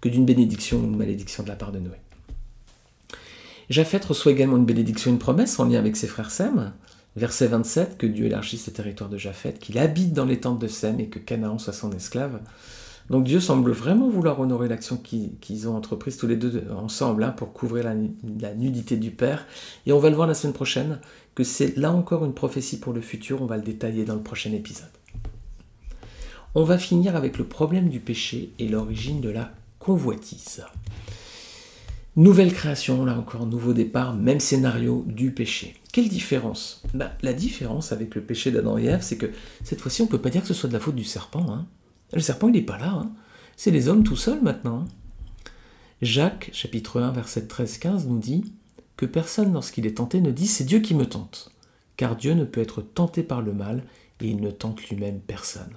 que 0.00 0.08
d'une 0.08 0.24
bénédiction 0.24 0.78
ou 0.78 0.82
d'une 0.82 0.96
malédiction 0.96 1.44
de 1.44 1.48
la 1.48 1.54
part 1.54 1.70
de 1.70 1.78
Noé. 1.78 1.98
Japheth 3.70 4.04
reçoit 4.04 4.32
également 4.32 4.56
une 4.56 4.66
bénédiction, 4.66 5.12
une 5.12 5.18
promesse 5.18 5.60
en 5.60 5.64
lien 5.64 5.78
avec 5.78 5.96
ses 5.96 6.08
frères 6.08 6.32
Sem. 6.32 6.72
Verset 7.16 7.46
27, 7.46 7.98
que 7.98 8.06
Dieu 8.06 8.26
élargisse 8.26 8.66
le 8.66 8.72
territoire 8.72 9.08
de 9.08 9.16
Japheth, 9.16 9.60
qu'il 9.60 9.78
habite 9.78 10.12
dans 10.12 10.24
les 10.24 10.40
tentes 10.40 10.60
de 10.60 10.66
Sem 10.66 10.98
et 10.98 11.06
que 11.06 11.20
Canaan 11.20 11.58
soit 11.58 11.72
son 11.72 11.92
esclave. 11.92 12.40
Donc 13.10 13.24
Dieu 13.24 13.40
semble 13.40 13.70
vraiment 13.70 14.08
vouloir 14.08 14.38
honorer 14.40 14.68
l'action 14.68 14.96
qu'ils 14.96 15.68
ont 15.68 15.76
entreprise 15.76 16.16
tous 16.16 16.26
les 16.26 16.36
deux 16.36 16.64
ensemble 16.76 17.22
hein, 17.22 17.30
pour 17.30 17.52
couvrir 17.52 17.84
la, 17.84 18.54
nudité 18.54 18.96
du 18.96 19.12
Père. 19.12 19.46
Et 19.86 19.92
on 19.92 19.98
va 20.00 20.10
le 20.10 20.16
voir 20.16 20.28
la 20.28 20.34
semaine 20.34 20.54
prochaine, 20.54 20.98
que 21.36 21.44
c'est 21.44 21.76
là 21.76 21.92
encore 21.92 22.24
une 22.24 22.34
prophétie 22.34 22.78
pour 22.78 22.92
le 22.92 23.00
futur, 23.00 23.40
on 23.40 23.46
va 23.46 23.56
le 23.56 23.62
détailler 23.62 24.04
dans 24.04 24.14
le 24.14 24.22
prochain 24.22 24.52
épisode. 24.52 24.90
On 26.56 26.64
va 26.64 26.78
finir 26.78 27.14
avec 27.14 27.38
le 27.38 27.44
problème 27.44 27.88
du 27.88 28.00
péché 28.00 28.52
et 28.58 28.68
l'origine 28.68 29.20
de 29.20 29.30
la 29.30 29.52
convoitise. 29.78 30.64
Nouvelle 32.16 32.52
création, 32.52 33.04
là 33.04 33.16
encore, 33.16 33.46
nouveau 33.46 33.72
départ, 33.72 34.16
même 34.16 34.40
scénario 34.40 35.04
du 35.06 35.30
péché. 35.30 35.76
Quelle 35.92 36.08
différence? 36.08 36.82
Bah, 36.92 37.12
La 37.22 37.32
différence 37.32 37.92
avec 37.92 38.16
le 38.16 38.20
péché 38.20 38.50
d'Adam 38.50 38.76
et 38.78 38.86
Ève, 38.86 39.02
c'est 39.02 39.16
que 39.16 39.30
cette 39.62 39.80
fois-ci, 39.80 40.02
on 40.02 40.06
ne 40.06 40.10
peut 40.10 40.20
pas 40.20 40.30
dire 40.30 40.42
que 40.42 40.48
ce 40.48 40.54
soit 40.54 40.68
de 40.68 40.74
la 40.74 40.80
faute 40.80 40.96
du 40.96 41.04
serpent. 41.04 41.46
Hein. 41.48 41.66
Le 42.12 42.20
serpent, 42.20 42.48
il 42.48 42.54
n'est 42.54 42.62
pas 42.62 42.78
là. 42.78 42.90
Hein. 42.90 43.12
C'est 43.56 43.70
les 43.70 43.86
hommes 43.86 44.02
tout 44.02 44.16
seuls 44.16 44.42
maintenant. 44.42 44.80
Hein. 44.80 44.84
Jacques, 46.02 46.50
chapitre 46.52 47.00
1, 47.00 47.12
verset 47.12 47.42
13-15, 47.42 48.08
nous 48.08 48.18
dit 48.18 48.54
que 48.96 49.06
personne, 49.06 49.52
lorsqu'il 49.52 49.86
est 49.86 49.98
tenté, 49.98 50.20
ne 50.20 50.32
dit 50.32 50.48
c'est 50.48 50.64
Dieu 50.64 50.80
qui 50.80 50.94
me 50.94 51.06
tente, 51.06 51.52
car 51.96 52.16
Dieu 52.16 52.34
ne 52.34 52.44
peut 52.44 52.60
être 52.60 52.82
tenté 52.82 53.22
par 53.22 53.40
le 53.40 53.52
mal 53.52 53.84
et 54.20 54.26
il 54.26 54.40
ne 54.40 54.50
tente 54.50 54.82
lui-même 54.88 55.20
personne. 55.20 55.76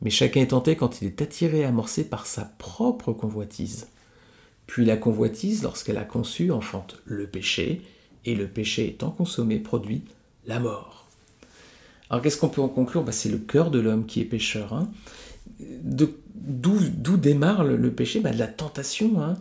Mais 0.00 0.10
chacun 0.10 0.40
est 0.40 0.48
tenté 0.48 0.76
quand 0.76 1.02
il 1.02 1.08
est 1.08 1.20
attiré 1.20 1.60
et 1.60 1.64
amorcé 1.64 2.04
par 2.04 2.26
sa 2.26 2.46
propre 2.46 3.12
convoitise. 3.12 3.88
Puis 4.72 4.86
la 4.86 4.96
convoitise, 4.96 5.62
lorsqu'elle 5.62 5.98
a 5.98 6.04
conçu, 6.06 6.50
enfante 6.50 7.02
le 7.04 7.26
péché, 7.26 7.82
et 8.24 8.34
le 8.34 8.48
péché 8.48 8.88
étant 8.88 9.10
consommé 9.10 9.58
produit 9.58 10.00
la 10.46 10.60
mort. 10.60 11.08
Alors 12.08 12.22
qu'est-ce 12.22 12.38
qu'on 12.38 12.48
peut 12.48 12.62
en 12.62 12.70
conclure? 12.70 13.04
Bah, 13.04 13.12
C'est 13.12 13.28
le 13.28 13.36
cœur 13.36 13.70
de 13.70 13.78
l'homme 13.78 14.06
qui 14.06 14.22
est 14.22 14.24
pécheur. 14.24 14.72
Hein. 14.72 14.88
D'où 15.60 16.08
démarre 17.18 17.64
le, 17.64 17.90
péché? 17.90 18.20
Bah, 18.20 18.32
De 18.32 18.38
la 18.38 18.46
tentation. 18.46 19.22
Hein. 19.22 19.34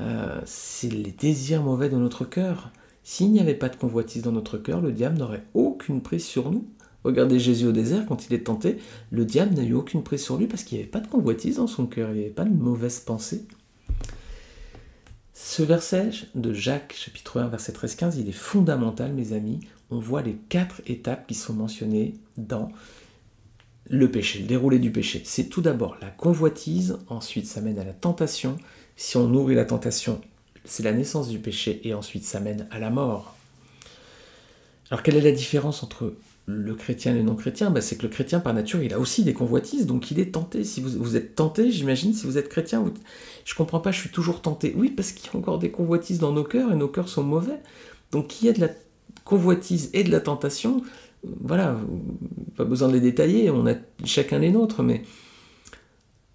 Euh, 0.00 0.40
c'est 0.44 0.92
les 0.92 1.10
désirs 1.10 1.64
mauvais 1.64 1.88
de 1.88 1.96
notre 1.96 2.24
cœur. 2.24 2.70
S'il 3.02 3.32
n'y 3.32 3.40
avait 3.40 3.54
pas 3.54 3.70
de 3.70 3.74
convoitise 3.74 4.22
dans 4.22 4.30
notre 4.30 4.58
cœur, 4.58 4.80
le 4.80 4.92
diable 4.92 5.18
n'aurait 5.18 5.42
aucune 5.54 6.02
prise 6.02 6.24
sur 6.24 6.52
nous. 6.52 6.64
Regardez 7.02 7.40
Jésus 7.40 7.66
au 7.66 7.72
désert, 7.72 8.06
quand 8.06 8.28
il 8.28 8.34
est 8.34 8.46
tenté, 8.46 8.78
le 9.10 9.24
diable 9.24 9.56
n'a 9.56 9.64
eu 9.64 9.74
aucune 9.74 10.04
prise 10.04 10.22
sur 10.22 10.36
lui 10.36 10.46
parce 10.46 10.62
qu'il 10.62 10.78
n'y 10.78 10.84
avait 10.84 10.92
pas 10.92 11.00
de 11.00 11.08
convoitise 11.08 11.56
dans 11.56 11.66
son 11.66 11.86
cœur, 11.86 12.10
il 12.10 12.14
n'y 12.14 12.20
avait 12.20 12.30
pas 12.30 12.44
de 12.44 12.54
mauvaise 12.54 13.00
pensée. 13.00 13.44
Ce 15.40 15.62
verset 15.62 16.10
de 16.34 16.52
Jacques, 16.52 16.96
chapitre 16.98 17.40
1, 17.40 17.46
verset 17.46 17.70
13-15, 17.70 18.14
il 18.18 18.28
est 18.28 18.32
fondamental, 18.32 19.12
mes 19.12 19.32
amis. 19.32 19.60
On 19.88 20.00
voit 20.00 20.20
les 20.20 20.34
quatre 20.48 20.82
étapes 20.84 21.28
qui 21.28 21.34
sont 21.34 21.52
mentionnées 21.52 22.16
dans 22.36 22.72
le 23.88 24.10
péché, 24.10 24.40
le 24.40 24.46
déroulé 24.46 24.80
du 24.80 24.90
péché. 24.90 25.22
C'est 25.24 25.44
tout 25.44 25.60
d'abord 25.60 25.96
la 26.02 26.10
convoitise, 26.10 26.98
ensuite 27.06 27.46
ça 27.46 27.60
mène 27.60 27.78
à 27.78 27.84
la 27.84 27.92
tentation. 27.92 28.58
Si 28.96 29.16
on 29.16 29.28
nourrit 29.28 29.54
la 29.54 29.64
tentation, 29.64 30.20
c'est 30.64 30.82
la 30.82 30.92
naissance 30.92 31.28
du 31.28 31.38
péché, 31.38 31.80
et 31.84 31.94
ensuite 31.94 32.24
ça 32.24 32.40
mène 32.40 32.66
à 32.72 32.80
la 32.80 32.90
mort. 32.90 33.36
Alors 34.90 35.04
quelle 35.04 35.16
est 35.16 35.20
la 35.20 35.30
différence 35.30 35.84
entre 35.84 36.14
le 36.50 36.74
chrétien 36.74 37.14
et 37.14 37.22
non-chrétien, 37.22 37.70
bah, 37.70 37.82
c'est 37.82 37.96
que 37.96 38.04
le 38.04 38.08
chrétien 38.08 38.40
par 38.40 38.54
nature, 38.54 38.82
il 38.82 38.94
a 38.94 38.98
aussi 38.98 39.22
des 39.22 39.34
convoitises, 39.34 39.84
donc 39.84 40.10
il 40.10 40.18
est 40.18 40.32
tenté. 40.32 40.64
Si 40.64 40.80
vous, 40.80 41.14
êtes 41.14 41.34
tenté, 41.34 41.70
j'imagine, 41.70 42.14
si 42.14 42.24
vous 42.24 42.38
êtes 42.38 42.48
chrétien, 42.48 42.80
vous, 42.80 42.94
je 43.44 43.54
comprends 43.54 43.80
pas, 43.80 43.90
je 43.90 44.00
suis 44.00 44.08
toujours 44.08 44.40
tenté. 44.40 44.74
Oui, 44.74 44.88
parce 44.88 45.12
qu'il 45.12 45.30
y 45.30 45.36
a 45.36 45.38
encore 45.38 45.58
des 45.58 45.70
convoitises 45.70 46.20
dans 46.20 46.32
nos 46.32 46.44
cœurs 46.44 46.72
et 46.72 46.74
nos 46.74 46.88
cœurs 46.88 47.10
sont 47.10 47.22
mauvais. 47.22 47.60
Donc 48.12 48.40
il 48.40 48.46
y 48.46 48.48
a 48.48 48.54
de 48.54 48.60
la 48.60 48.70
convoitise 49.24 49.90
et 49.92 50.04
de 50.04 50.10
la 50.10 50.20
tentation. 50.20 50.82
Voilà, 51.22 51.76
pas 52.56 52.64
besoin 52.64 52.88
de 52.88 52.94
les 52.94 53.00
détailler, 53.00 53.50
on 53.50 53.66
a 53.66 53.74
chacun 54.06 54.38
les 54.38 54.50
nôtres, 54.50 54.82
mais 54.82 55.02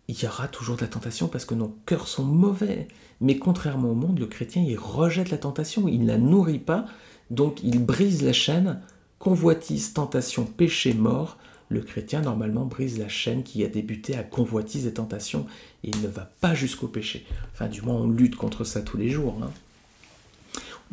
il 0.08 0.22
y 0.22 0.28
aura 0.28 0.48
toujours 0.48 0.76
de 0.76 0.82
la 0.82 0.88
tentation 0.88 1.28
parce 1.28 1.46
que 1.46 1.56
nos 1.56 1.76
cœurs 1.88 2.08
sont 2.08 2.24
mauvais. 2.24 2.88
Mais 3.20 3.40
contrairement 3.40 3.90
au 3.90 3.96
monde, 3.96 4.20
le 4.20 4.28
chrétien, 4.28 4.62
il 4.62 4.78
rejette 4.78 5.32
la 5.32 5.40
tentation, 5.40 5.88
il 5.88 6.04
ne 6.04 6.08
la 6.08 6.20
nourrit 6.20 6.60
pas, 6.60 6.86
donc 7.32 7.64
il 7.64 7.84
brise 7.84 8.22
la 8.22 8.34
chaîne 8.34 8.80
convoitise, 9.24 9.94
tentation, 9.94 10.44
péché, 10.44 10.94
mort, 10.94 11.38
le 11.70 11.80
chrétien 11.80 12.20
normalement 12.20 12.66
brise 12.66 13.00
la 13.00 13.08
chaîne 13.08 13.44
qui 13.44 13.64
a 13.64 13.70
débuté 13.70 14.18
à 14.18 14.24
convoitise 14.24 14.86
et 14.86 14.94
tentation 14.94 15.46
et 15.86 15.92
il 15.92 16.02
ne 16.02 16.10
va 16.10 16.30
pas 16.42 16.54
jusqu'au 16.54 16.90
péché. 16.90 17.26
Enfin, 17.54 17.70
du 17.70 17.82
moins, 17.82 17.96
on 17.96 18.10
lutte 18.10 18.36
contre 18.36 18.66
ça 18.66 18.82
tous 18.82 18.98
les 18.98 19.08
jours. 19.08 19.40
Hein. 19.42 19.50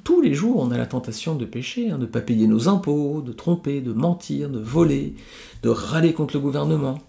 Tous 0.05 0.21
les 0.21 0.33
jours, 0.33 0.61
on 0.61 0.71
a 0.71 0.79
la 0.79 0.87
tentation 0.87 1.35
de 1.35 1.45
pécher, 1.45 1.91
hein, 1.91 1.97
de 1.97 2.03
ne 2.03 2.07
pas 2.07 2.21
payer 2.21 2.47
nos 2.47 2.69
impôts, 2.69 3.21
de 3.21 3.33
tromper, 3.33 3.81
de 3.81 3.93
mentir, 3.93 4.49
de 4.49 4.61
voler, 4.61 5.17
de 5.65 5.69
râler 5.69 6.15
contre 6.15 6.37
le 6.37 6.41
gouvernement. 6.41 7.01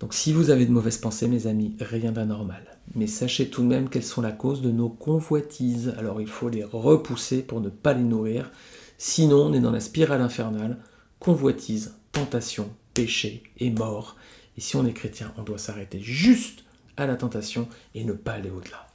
Donc 0.00 0.12
si 0.12 0.32
vous 0.32 0.50
avez 0.50 0.66
de 0.66 0.72
mauvaises 0.72 0.98
pensées, 0.98 1.28
mes 1.28 1.46
amis, 1.46 1.76
rien 1.78 2.10
d'anormal. 2.10 2.64
Mais 2.96 3.06
sachez 3.06 3.48
tout 3.48 3.62
de 3.62 3.68
même 3.68 3.88
quelles 3.88 4.02
sont 4.02 4.22
la 4.22 4.32
cause 4.32 4.60
de 4.60 4.72
nos 4.72 4.88
convoitises. 4.88 5.94
Alors 5.98 6.20
il 6.20 6.26
faut 6.26 6.48
les 6.48 6.64
repousser 6.64 7.42
pour 7.42 7.60
ne 7.60 7.68
pas 7.68 7.92
les 7.94 8.02
nourrir. 8.02 8.50
Sinon, 9.00 9.46
on 9.46 9.52
est 9.52 9.60
dans 9.60 9.70
la 9.70 9.78
spirale 9.78 10.20
infernale, 10.20 10.76
convoitise, 11.20 11.94
tentation, 12.10 12.68
péché 12.94 13.44
et 13.58 13.70
mort. 13.70 14.16
Et 14.56 14.60
si 14.60 14.74
on 14.74 14.84
est 14.84 14.92
chrétien, 14.92 15.32
on 15.38 15.42
doit 15.42 15.58
s'arrêter 15.58 16.00
juste 16.00 16.64
à 16.96 17.06
la 17.06 17.14
tentation 17.14 17.68
et 17.94 18.02
ne 18.02 18.12
pas 18.12 18.32
aller 18.32 18.50
au-delà. 18.50 18.88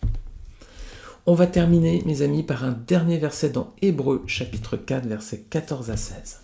On 1.26 1.36
va 1.36 1.48
terminer, 1.48 2.04
mes 2.06 2.22
amis, 2.22 2.44
par 2.44 2.66
un 2.66 2.74
dernier 2.74 3.18
verset 3.18 3.50
dans 3.50 3.74
Hébreu 3.82 4.26
chapitre 4.28 4.76
4, 4.76 5.08
versets 5.08 5.46
14 5.50 5.90
à 5.90 5.96
16. 5.96 6.42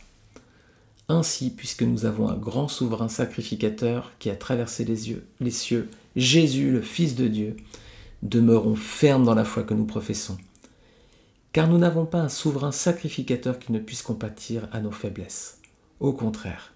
Ainsi, 1.10 1.50
puisque 1.50 1.84
nous 1.84 2.06
avons 2.06 2.30
un 2.30 2.38
grand 2.38 2.70
souverain 2.70 3.10
sacrificateur 3.10 4.14
qui 4.20 4.30
a 4.30 4.38
traversé 4.38 4.86
les, 4.86 5.10
yeux, 5.10 5.26
les 5.42 5.52
cieux, 5.52 5.90
Jésus, 6.16 6.72
le 6.72 6.82
Fils 6.82 7.16
de 7.16 7.28
Dieu, 7.28 7.58
demeurons 8.24 8.76
fermes 8.76 9.26
dans 9.26 9.36
la 9.36 9.44
foi 9.44 9.64
que 9.64 9.74
nous 9.74 9.86
professons 9.86 10.38
car 11.54 11.68
nous 11.68 11.78
n'avons 11.78 12.06
pas 12.06 12.20
un 12.20 12.30
souverain 12.30 12.72
sacrificateur 12.72 13.60
qui 13.60 13.72
ne 13.72 13.80
puisse 13.80 14.02
compatir 14.02 14.68
à 14.72 14.82
nos 14.82 14.92
faiblesses. 14.92 15.60
Au 16.00 16.14
contraire, 16.14 16.74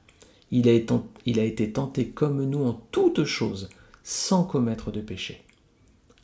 Il 0.51 0.69
a, 0.69 1.43
été, 1.43 1.71
tenté 1.71 2.09
comme 2.09 2.43
nous 2.43 2.65
en 2.65 2.73
toutes 2.91 3.23
choses, 3.23 3.69
sans 4.03 4.43
commettre 4.43 4.91
de 4.91 5.01
péché. 5.01 5.43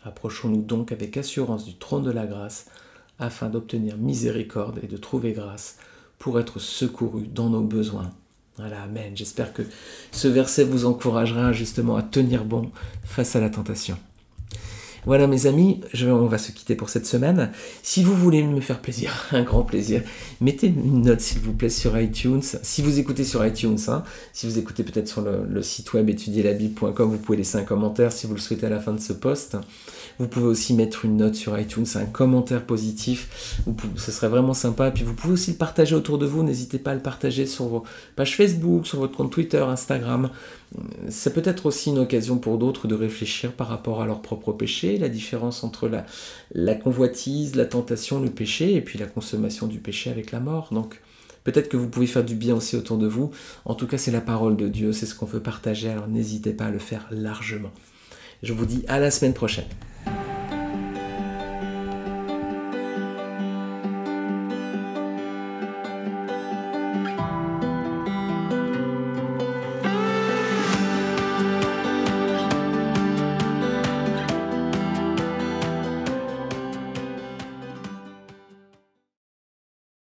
Approchons-nous 0.03 0.61
donc 0.61 0.91
avec 0.91 1.17
assurance 1.17 1.65
du 1.65 1.75
trône 1.75 2.03
de 2.03 2.11
la 2.11 2.27
grâce, 2.27 2.67
afin 3.17 3.49
d'obtenir 3.49 3.97
miséricorde 3.97 4.79
et 4.83 4.87
de 4.87 4.97
trouver 4.97 5.33
grâce 5.33 5.77
pour 6.19 6.39
être 6.39 6.59
secourus 6.59 7.27
dans 7.27 7.49
nos 7.49 7.61
besoins. 7.61 8.11
Voilà, 8.57 8.83
Amen. 8.83 9.15
J'espère 9.15 9.53
que 9.53 9.63
ce 10.11 10.27
verset 10.27 10.63
vous 10.63 10.85
encouragera 10.85 11.53
justement 11.53 11.95
à 11.95 12.03
tenir 12.03 12.43
bon 12.45 12.71
face 13.03 13.35
à 13.35 13.39
la 13.39 13.49
tentation. 13.49 13.97
Voilà 15.05 15.27
mes 15.27 15.47
amis, 15.47 15.81
on 16.03 16.25
va 16.25 16.37
se 16.37 16.51
quitter 16.51 16.75
pour 16.75 16.89
cette 16.89 17.05
semaine. 17.05 17.51
Si 17.83 18.03
vous 18.03 18.13
voulez 18.15 18.43
me 18.43 18.59
faire 18.59 18.79
plaisir, 18.79 19.27
un 19.31 19.43
grand 19.43 19.63
plaisir, 19.63 20.01
mettez 20.41 20.67
une 20.67 21.03
note 21.03 21.21
s'il 21.21 21.39
vous 21.39 21.53
plaît 21.53 21.69
sur 21.69 21.99
iTunes. 21.99 22.41
Si 22.41 22.81
vous 22.81 22.99
écoutez 22.99 23.23
sur 23.23 23.45
iTunes, 23.45 23.77
hein, 23.87 24.03
si 24.33 24.45
vous 24.45 24.59
écoutez 24.59 24.83
peut-être 24.83 25.07
sur 25.07 25.21
le, 25.21 25.61
site 25.61 25.93
web 25.93 26.09
étudierlabible.com, 26.09 27.09
vous 27.09 27.17
pouvez 27.17 27.37
laisser 27.37 27.57
un 27.57 27.63
commentaire 27.63 28.11
si 28.11 28.27
vous 28.27 28.33
le 28.33 28.39
souhaitez 28.39 28.65
à 28.65 28.69
la 28.69 28.79
fin 28.79 28.93
de 28.93 28.99
ce 28.99 29.13
post. 29.13 29.57
Vous 30.19 30.27
pouvez 30.27 30.47
aussi 30.47 30.73
mettre 30.73 31.05
une 31.05 31.17
note 31.17 31.35
sur 31.35 31.57
iTunes, 31.57 31.85
un 31.95 32.05
commentaire 32.05 32.65
positif. 32.65 33.61
ce 33.95 34.11
serait 34.11 34.27
vraiment 34.27 34.53
sympa. 34.53 34.89
Et 34.89 34.91
puis 34.91 35.03
vous 35.03 35.13
pouvez 35.13 35.33
aussi 35.33 35.51
le 35.51 35.57
partager 35.57 35.95
autour 35.95 36.17
de 36.17 36.25
vous. 36.25 36.43
N'hésitez 36.43 36.77
pas 36.77 36.91
à 36.91 36.95
le 36.95 37.01
partager 37.01 37.45
sur 37.45 37.65
vos 37.65 37.83
pages 38.15 38.35
Facebook, 38.35 38.85
sur 38.85 38.99
votre 38.99 39.15
compte 39.15 39.31
Twitter, 39.31 39.59
Instagram. 39.59 40.29
C'est 41.09 41.33
peut-être 41.33 41.65
aussi 41.65 41.89
une 41.89 41.99
occasion 41.99 42.37
pour 42.37 42.57
d'autres 42.57 42.87
de 42.87 42.95
réfléchir 42.95 43.53
par 43.53 43.67
rapport 43.67 44.01
à 44.01 44.05
leur 44.05 44.21
propre 44.21 44.51
la 44.97 45.09
différence 45.09 45.63
entre 45.63 45.87
la, 45.87 46.05
la 46.53 46.75
convoitise, 46.75 47.55
la 47.55 47.65
tentation, 47.65 48.19
le 48.19 48.29
péché, 48.29 48.75
et 48.75 48.81
puis 48.81 48.99
la 48.99 49.05
consommation 49.05 49.67
du 49.67 49.79
péché 49.79 50.09
avec 50.09 50.31
la 50.31 50.39
mort. 50.39 50.69
Donc 50.71 51.01
peut-être 51.43 51.69
que 51.69 51.77
vous 51.77 51.89
pouvez 51.89 52.07
faire 52.07 52.23
du 52.23 52.35
bien 52.35 52.55
aussi 52.55 52.75
autour 52.75 52.97
de 52.97 53.07
vous. 53.07 53.31
En 53.65 53.75
tout 53.75 53.87
cas, 53.87 53.97
c'est 53.97 54.11
la 54.11 54.21
parole 54.21 54.57
de 54.57 54.67
Dieu, 54.67 54.93
c'est 54.93 55.05
ce 55.05 55.15
qu'on 55.15 55.25
veut 55.25 55.41
partager, 55.41 55.89
alors 55.89 56.07
n'hésitez 56.07 56.53
pas 56.53 56.65
à 56.65 56.71
le 56.71 56.79
faire 56.79 57.07
largement. 57.11 57.71
Je 58.43 58.53
vous 58.53 58.65
dis 58.65 58.83
à 58.87 58.99
la 58.99 59.11
semaine 59.11 59.33
prochaine. 59.33 59.67